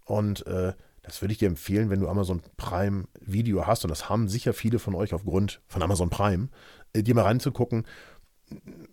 Und 0.05 0.45
äh, 0.45 0.73
das 1.07 1.21
würde 1.21 1.31
ich 1.31 1.39
dir 1.39 1.47
empfehlen, 1.47 1.89
wenn 1.89 1.99
du 1.99 2.07
Amazon 2.07 2.41
Prime 2.57 3.05
Video 3.19 3.65
hast. 3.65 3.83
Und 3.83 3.89
das 3.89 4.09
haben 4.09 4.27
sicher 4.27 4.53
viele 4.53 4.77
von 4.77 4.93
euch 4.93 5.13
aufgrund 5.13 5.61
von 5.67 5.81
Amazon 5.81 6.09
Prime, 6.09 6.49
äh, 6.93 7.01
dir 7.01 7.15
mal 7.15 7.23
reinzugucken 7.23 7.85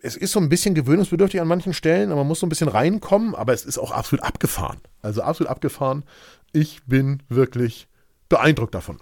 es 0.01 0.17
ist 0.17 0.33
so 0.33 0.41
ein 0.41 0.49
bisschen 0.49 0.75
gewöhnungsbedürftig 0.75 1.41
an 1.41 1.49
manchen 1.49 1.73
Stellen, 1.73 2.11
aber 2.11 2.21
man 2.21 2.29
muss 2.29 2.41
so 2.41 2.47
ein 2.47 2.49
bisschen 2.49 2.69
reinkommen, 2.69 3.35
aber 3.35 3.53
es 3.53 3.65
ist 3.65 3.79
auch 3.79 3.93
absolut 3.93 4.25
abgefahren. 4.25 4.79
Also 5.01 5.23
absolut 5.23 5.51
abgefahren. 5.51 6.05
Ich 6.53 6.83
bin 6.87 7.23
wirklich 7.29 7.89
beeindruckt 8.29 8.75
davon. 8.75 8.99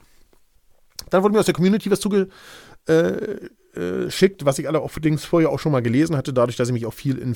Dann 1.10 1.22
wurde 1.22 1.32
mir 1.34 1.40
aus 1.40 1.46
der 1.46 1.54
Community 1.54 1.90
was 1.90 2.00
zugeschickt, 2.00 2.32
äh, 2.88 4.04
äh, 4.04 4.44
was 4.44 4.58
ich 4.58 4.68
allerdings 4.68 5.24
vorher 5.24 5.50
auch 5.50 5.58
schon 5.58 5.72
mal 5.72 5.82
gelesen 5.82 6.16
hatte, 6.16 6.32
dadurch, 6.32 6.56
dass 6.56 6.68
ich 6.68 6.74
mich 6.74 6.86
auch 6.86 6.94
viel 6.94 7.18
in 7.18 7.34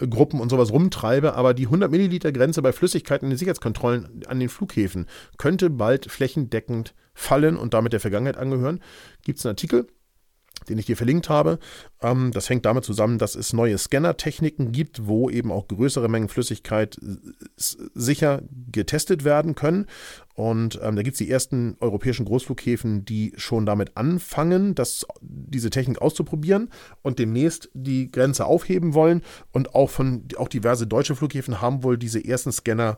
Vielfliegergruppen 0.00 0.40
und 0.40 0.48
sowas 0.48 0.72
rumtreibe. 0.72 1.34
Aber 1.34 1.54
die 1.54 1.66
100 1.66 1.90
Milliliter 1.90 2.32
Grenze 2.32 2.62
bei 2.62 2.72
Flüssigkeiten 2.72 3.26
in 3.26 3.30
den 3.30 3.38
Sicherheitskontrollen 3.38 4.22
an 4.26 4.40
den 4.40 4.48
Flughäfen 4.48 5.06
könnte 5.38 5.70
bald 5.70 6.10
flächendeckend 6.10 6.94
fallen 7.14 7.56
und 7.56 7.74
damit 7.74 7.92
der 7.92 8.00
Vergangenheit 8.00 8.36
angehören. 8.36 8.80
Gibt 9.24 9.38
es 9.38 9.46
einen 9.46 9.52
Artikel 9.52 9.86
den 10.68 10.78
ich 10.78 10.86
dir 10.86 10.96
verlinkt 10.96 11.28
habe. 11.28 11.58
Ähm, 12.02 12.30
das 12.32 12.48
hängt 12.48 12.66
damit 12.66 12.84
zusammen, 12.84 13.18
dass 13.18 13.34
es 13.34 13.52
neue 13.52 13.78
Scannertechniken 13.78 14.72
gibt, 14.72 15.06
wo 15.06 15.30
eben 15.30 15.52
auch 15.52 15.68
größere 15.68 16.08
Mengen 16.08 16.28
Flüssigkeit 16.28 16.98
sicher 17.56 18.42
getestet 18.70 19.24
werden 19.24 19.54
können. 19.54 19.86
Und 20.34 20.80
ähm, 20.82 20.96
da 20.96 21.02
gibt 21.02 21.14
es 21.14 21.18
die 21.18 21.30
ersten 21.30 21.76
europäischen 21.80 22.24
Großflughäfen, 22.24 23.04
die 23.04 23.34
schon 23.36 23.66
damit 23.66 23.96
anfangen, 23.96 24.74
das, 24.74 25.06
diese 25.20 25.68
Technik 25.68 26.00
auszuprobieren 26.00 26.70
und 27.02 27.18
demnächst 27.18 27.68
die 27.74 28.10
Grenze 28.10 28.46
aufheben 28.46 28.94
wollen. 28.94 29.22
Und 29.52 29.74
auch 29.74 29.90
von 29.90 30.24
auch 30.38 30.48
diverse 30.48 30.86
deutsche 30.86 31.14
Flughäfen 31.14 31.60
haben 31.60 31.82
wohl 31.82 31.98
diese 31.98 32.24
ersten 32.24 32.52
Scanner 32.52 32.96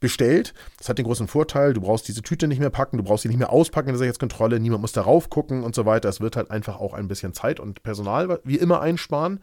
Bestellt. 0.00 0.54
Das 0.78 0.88
hat 0.88 0.98
den 0.98 1.04
großen 1.04 1.28
Vorteil, 1.28 1.74
du 1.74 1.80
brauchst 1.80 2.08
diese 2.08 2.22
Tüte 2.22 2.48
nicht 2.48 2.58
mehr 2.58 2.70
packen, 2.70 2.96
du 2.96 3.04
brauchst 3.04 3.22
sie 3.22 3.28
nicht 3.28 3.38
mehr 3.38 3.50
auspacken 3.50 3.88
in 3.88 3.94
der 3.94 3.98
Sicherheitskontrolle, 3.98 4.58
niemand 4.58 4.82
muss 4.82 4.92
darauf 4.92 5.30
gucken 5.30 5.62
und 5.62 5.74
so 5.74 5.86
weiter. 5.86 6.08
Es 6.08 6.20
wird 6.20 6.36
halt 6.36 6.50
einfach 6.50 6.78
auch 6.78 6.94
ein 6.94 7.08
bisschen 7.08 7.32
Zeit 7.32 7.60
und 7.60 7.82
Personal 7.82 8.40
wie 8.44 8.56
immer 8.56 8.80
einsparen. 8.80 9.40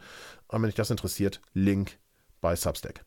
Und 0.48 0.62
wenn 0.62 0.68
dich 0.68 0.76
das 0.76 0.89
interessiert, 0.92 1.42
Link 1.54 1.98
bei 2.42 2.56
Substack. 2.56 3.06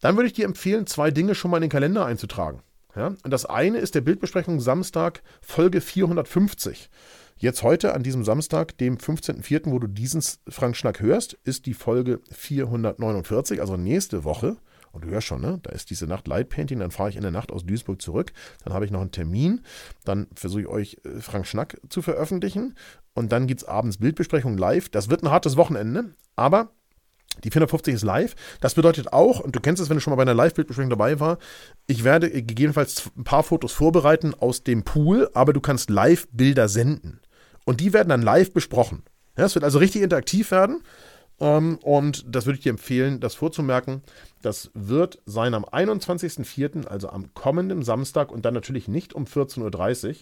Dann 0.00 0.16
würde 0.16 0.26
ich 0.26 0.34
dir 0.34 0.44
empfehlen, 0.44 0.86
zwei 0.86 1.10
Dinge 1.10 1.34
schon 1.34 1.50
mal 1.50 1.58
in 1.58 1.62
den 1.62 1.70
Kalender 1.70 2.04
einzutragen. 2.04 2.60
Ja? 2.94 3.14
Und 3.22 3.30
das 3.30 3.46
eine 3.46 3.78
ist 3.78 3.94
der 3.94 4.02
Bildbesprechung 4.02 4.60
Samstag 4.60 5.22
Folge 5.40 5.80
450. 5.80 6.90
Jetzt 7.36 7.62
heute, 7.62 7.94
an 7.94 8.02
diesem 8.02 8.24
Samstag, 8.24 8.78
dem 8.78 8.96
15.04., 8.96 9.70
wo 9.70 9.78
du 9.78 9.88
diesen 9.88 10.22
Frank 10.48 10.76
Schnack 10.76 11.00
hörst, 11.00 11.34
ist 11.44 11.66
die 11.66 11.74
Folge 11.74 12.20
449, 12.30 13.60
also 13.60 13.76
nächste 13.76 14.24
Woche. 14.24 14.56
Und 14.94 15.04
du 15.04 15.08
hörst 15.08 15.26
schon, 15.26 15.40
ne? 15.40 15.58
Da 15.62 15.72
ist 15.72 15.90
diese 15.90 16.06
Nacht 16.06 16.28
Light 16.28 16.48
Painting, 16.48 16.78
dann 16.78 16.92
fahre 16.92 17.10
ich 17.10 17.16
in 17.16 17.22
der 17.22 17.32
Nacht 17.32 17.50
aus 17.50 17.66
Duisburg 17.66 18.00
zurück. 18.00 18.32
Dann 18.64 18.72
habe 18.72 18.84
ich 18.84 18.92
noch 18.92 19.00
einen 19.00 19.10
Termin. 19.10 19.62
Dann 20.04 20.28
versuche 20.34 20.60
ich 20.62 20.68
euch 20.68 20.96
äh, 21.04 21.20
Frank 21.20 21.46
Schnack 21.46 21.80
zu 21.88 22.00
veröffentlichen. 22.00 22.74
Und 23.12 23.32
dann 23.32 23.48
gibt 23.48 23.62
es 23.62 23.68
abends 23.68 23.98
Bildbesprechung 23.98 24.56
live. 24.56 24.88
Das 24.88 25.10
wird 25.10 25.22
ein 25.22 25.30
hartes 25.30 25.56
Wochenende, 25.56 26.14
aber 26.36 26.70
die 27.42 27.50
450 27.50 27.94
ist 27.94 28.02
live. 28.04 28.36
Das 28.60 28.74
bedeutet 28.74 29.12
auch, 29.12 29.40
und 29.40 29.56
du 29.56 29.60
kennst 29.60 29.82
es, 29.82 29.88
wenn 29.88 29.96
du 29.96 30.00
schon 30.00 30.12
mal 30.12 30.16
bei 30.16 30.22
einer 30.22 30.34
Live-Bildbesprechung 30.34 30.90
dabei 30.90 31.18
war, 31.18 31.38
ich 31.88 32.04
werde 32.04 32.30
gegebenenfalls 32.30 33.10
ein 33.16 33.24
paar 33.24 33.42
Fotos 33.42 33.72
vorbereiten 33.72 34.34
aus 34.34 34.62
dem 34.62 34.84
Pool, 34.84 35.28
aber 35.34 35.52
du 35.52 35.60
kannst 35.60 35.90
Live-Bilder 35.90 36.68
senden. 36.68 37.20
Und 37.64 37.80
die 37.80 37.92
werden 37.92 38.10
dann 38.10 38.22
live 38.22 38.52
besprochen. 38.52 39.02
Ja, 39.36 39.46
es 39.46 39.54
wird 39.56 39.64
also 39.64 39.78
richtig 39.78 40.02
interaktiv 40.02 40.52
werden. 40.52 40.82
Ähm, 41.40 41.78
und 41.82 42.24
das 42.28 42.46
würde 42.46 42.58
ich 42.58 42.62
dir 42.62 42.70
empfehlen, 42.70 43.20
das 43.20 43.34
vorzumerken. 43.34 44.02
Das 44.42 44.70
wird 44.74 45.20
sein 45.26 45.54
am 45.54 45.64
21.04., 45.64 46.86
also 46.86 47.08
am 47.08 47.34
kommenden 47.34 47.82
Samstag 47.82 48.30
und 48.30 48.44
dann 48.44 48.54
natürlich 48.54 48.88
nicht 48.88 49.14
um 49.14 49.24
14.30 49.24 50.08
Uhr, 50.08 50.14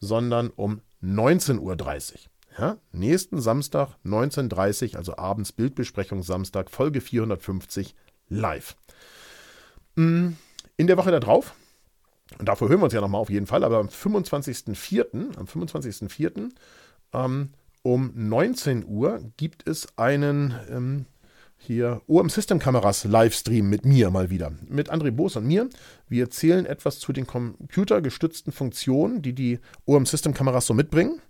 sondern 0.00 0.50
um 0.50 0.80
19.30 1.02 1.60
Uhr. 1.60 2.18
Ja, 2.58 2.76
nächsten 2.92 3.40
Samstag 3.40 3.96
19.30 4.04 4.92
Uhr, 4.92 4.98
also 4.98 5.16
abends 5.16 5.52
Bildbesprechung 5.52 6.22
Samstag, 6.22 6.70
Folge 6.70 7.00
450 7.00 7.96
live. 8.28 8.76
Mm, 9.96 10.30
in 10.76 10.86
der 10.86 10.96
Woche 10.96 11.10
darauf, 11.10 11.54
und 12.38 12.48
davor 12.48 12.68
hören 12.68 12.80
wir 12.80 12.84
uns 12.84 12.94
ja 12.94 13.00
nochmal 13.00 13.20
auf 13.20 13.30
jeden 13.30 13.46
Fall, 13.46 13.64
aber 13.64 13.78
am 13.78 13.88
25.04., 13.88 15.36
am 15.36 15.46
25.04. 15.46 16.50
Ähm, 17.12 17.50
um 17.84 18.12
19 18.14 18.86
Uhr 18.86 19.20
gibt 19.36 19.68
es 19.68 19.86
einen 19.98 20.54
ähm, 20.70 21.04
hier 21.58 22.00
OM 22.06 22.30
System 22.30 22.58
Kameras 22.58 23.04
Livestream 23.04 23.68
mit 23.68 23.84
mir 23.84 24.10
mal 24.10 24.30
wieder. 24.30 24.52
Mit 24.66 24.90
André 24.90 25.10
Boos 25.10 25.36
und 25.36 25.46
mir. 25.46 25.68
Wir 26.08 26.24
erzählen 26.24 26.64
etwas 26.64 26.98
zu 26.98 27.12
den 27.12 27.26
computergestützten 27.26 28.54
Funktionen, 28.54 29.20
die 29.20 29.34
die 29.34 29.60
OM 29.84 30.06
System 30.06 30.32
Kameras 30.32 30.66
so 30.66 30.72
mitbringen. 30.72 31.20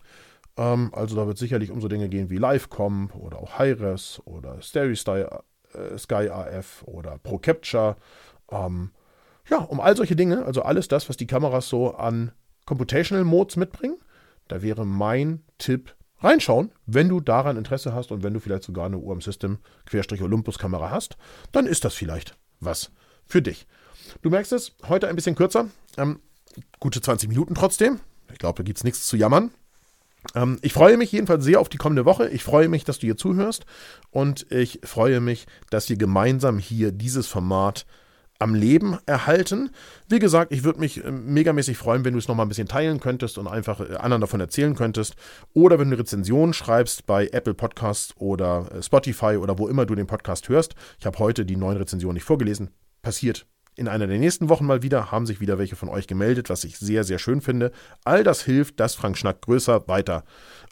Ähm, 0.57 0.90
also 0.95 1.17
da 1.17 1.27
wird 1.27 1.38
sicherlich 1.38 1.73
um 1.73 1.81
so 1.81 1.88
Dinge 1.88 2.09
gehen 2.09 2.31
wie 2.31 2.38
Livecomp 2.38 3.17
oder 3.17 3.38
auch 3.38 3.59
Hi-Res 3.59 4.23
oder 4.25 4.62
Stereo 4.62 4.93
äh, 4.93 5.99
Sky 5.99 6.29
AF 6.31 6.85
oder 6.87 7.19
Pro 7.19 7.38
Capture. 7.38 7.97
Ähm, 8.53 8.93
ja, 9.51 9.59
um 9.59 9.81
all 9.81 9.97
solche 9.97 10.14
Dinge, 10.14 10.45
also 10.45 10.62
alles 10.62 10.87
das, 10.87 11.09
was 11.09 11.17
die 11.17 11.27
Kameras 11.27 11.69
so 11.69 11.95
an 11.95 12.31
Computational 12.64 13.25
Modes 13.25 13.57
mitbringen. 13.57 13.99
Da 14.47 14.62
wäre 14.62 14.87
mein 14.87 15.43
Tipp 15.59 15.97
reinschauen, 16.25 16.73
wenn 16.87 17.09
du 17.09 17.21
daran 17.21 17.57
Interesse 17.57 17.93
hast 17.93 18.11
und 18.11 18.23
wenn 18.23 18.35
du 18.35 18.41
vielleicht 18.41 18.65
sogar 18.65 18.87
eine 18.87 18.99
UM 18.99 19.21
System 19.21 19.59
Olympus 20.21 20.59
Kamera 20.59 20.91
hast, 20.91 21.17
dann 21.53 21.67
ist 21.67 21.85
das 21.85 21.95
vielleicht 21.95 22.37
was 22.61 22.91
für 23.27 23.43
dich. 23.43 23.67
Du 24.23 24.31
merkst 24.31 24.53
es, 24.53 24.73
heute 24.89 25.09
ein 25.09 25.17
bisschen 25.17 25.35
kürzer, 25.35 25.69
ähm, 25.97 26.21
gute 26.81 27.01
20 27.01 27.29
Minuten 27.29 27.55
trotzdem. 27.55 28.01
Ich 28.33 28.39
glaube, 28.39 28.59
da 28.59 28.63
gibt 28.63 28.79
es 28.79 28.85
nichts 28.85 29.07
zu 29.07 29.17
jammern. 29.17 29.51
Ähm, 30.35 30.59
ich 30.63 30.73
freue 30.73 30.97
mich 30.97 31.13
jedenfalls 31.13 31.45
sehr 31.45 31.61
auf 31.61 31.69
die 31.69 31.77
kommende 31.77 32.05
Woche. 32.05 32.29
Ich 32.29 32.45
freue 32.45 32.69
mich, 32.69 32.85
dass 32.85 32.99
du 32.99 33.07
hier 33.07 33.17
zuhörst 33.17 33.67
und 34.11 34.51
ich 34.51 34.81
freue 34.85 35.21
mich, 35.21 35.47
dass 35.71 35.89
wir 35.89 35.97
gemeinsam 35.97 36.59
hier 36.59 36.93
dieses 36.93 37.27
Format 37.27 37.87
am 38.38 38.55
Leben 38.55 38.99
erhalten. 39.07 39.70
Wie 40.09 40.18
gesagt, 40.18 40.53
ich 40.53 40.64
würde 40.64 40.81
mich 40.81 41.05
äh, 41.05 41.11
megamäßig 41.11 41.77
freuen, 41.77 42.05
wenn 42.05 42.12
du 42.12 42.18
es 42.18 42.29
nochmal 42.29 42.47
ein 42.47 42.49
bisschen 42.49 42.68
teilen 42.68 43.01
könntest 43.01 43.38
und 43.38 43.47
einfach 43.47 43.81
äh, 43.81 43.97
anderen 43.97 44.20
davon 44.20 44.40
erzählen 44.40 44.75
könntest. 44.75 45.14
Oder 45.53 45.79
wenn 45.79 45.90
du 45.90 45.99
Rezensionen 45.99 46.53
schreibst 46.53 47.07
bei 47.07 47.29
Apple 47.29 47.55
Podcasts 47.55 48.14
oder 48.18 48.68
äh, 48.73 48.83
Spotify 48.83 49.37
oder 49.37 49.59
wo 49.59 49.68
immer 49.68 49.87
du 49.87 49.94
den 49.94 50.07
Podcast 50.07 50.49
hörst. 50.49 50.75
Ich 50.99 51.07
habe 51.07 51.18
heute 51.18 51.44
die 51.44 51.57
neuen 51.57 51.77
Rezensionen 51.77 52.14
nicht 52.14 52.25
vorgelesen. 52.25 52.70
Passiert 53.03 53.47
in 53.77 53.88
einer 53.88 54.07
der 54.07 54.18
nächsten 54.18 54.49
Wochen 54.49 54.66
mal 54.66 54.83
wieder, 54.83 55.11
haben 55.11 55.27
sich 55.27 55.40
wieder 55.40 55.59
welche 55.59 55.77
von 55.77 55.88
euch 55.88 56.07
gemeldet, 56.07 56.49
was 56.49 56.64
ich 56.64 56.79
sehr, 56.79 57.05
sehr 57.05 57.18
schön 57.18 57.40
finde. 57.40 57.73
All 58.05 58.23
das 58.23 58.42
hilft, 58.42 58.79
dass 58.81 58.94
Frank 58.94 59.18
Schnack 59.18 59.42
größer, 59.42 59.88
weiter, 59.88 60.25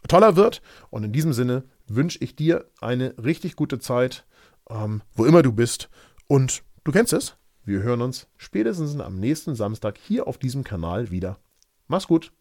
toller 0.09 0.37
wird. 0.37 0.63
Und 0.91 1.05
in 1.05 1.13
diesem 1.13 1.33
Sinne 1.33 1.65
wünsche 1.89 2.19
ich 2.21 2.37
dir 2.37 2.67
eine 2.81 3.15
richtig 3.23 3.57
gute 3.57 3.79
Zeit, 3.79 4.25
ähm, 4.71 5.03
wo 5.15 5.25
immer 5.25 5.43
du 5.43 5.53
bist. 5.53 5.91
Und 6.29 6.63
du 6.85 6.93
kennst 6.93 7.13
es. 7.13 7.37
Wir 7.65 7.83
hören 7.83 8.03
uns 8.03 8.27
spätestens 8.37 8.99
am 8.99 9.21
nächsten 9.21 9.55
Samstag 9.55 9.97
hier 9.97 10.27
auf 10.27 10.37
diesem 10.37 10.65
Kanal 10.65 11.13
wieder. 11.13 11.39
Mach's 11.87 12.09
gut. 12.09 12.33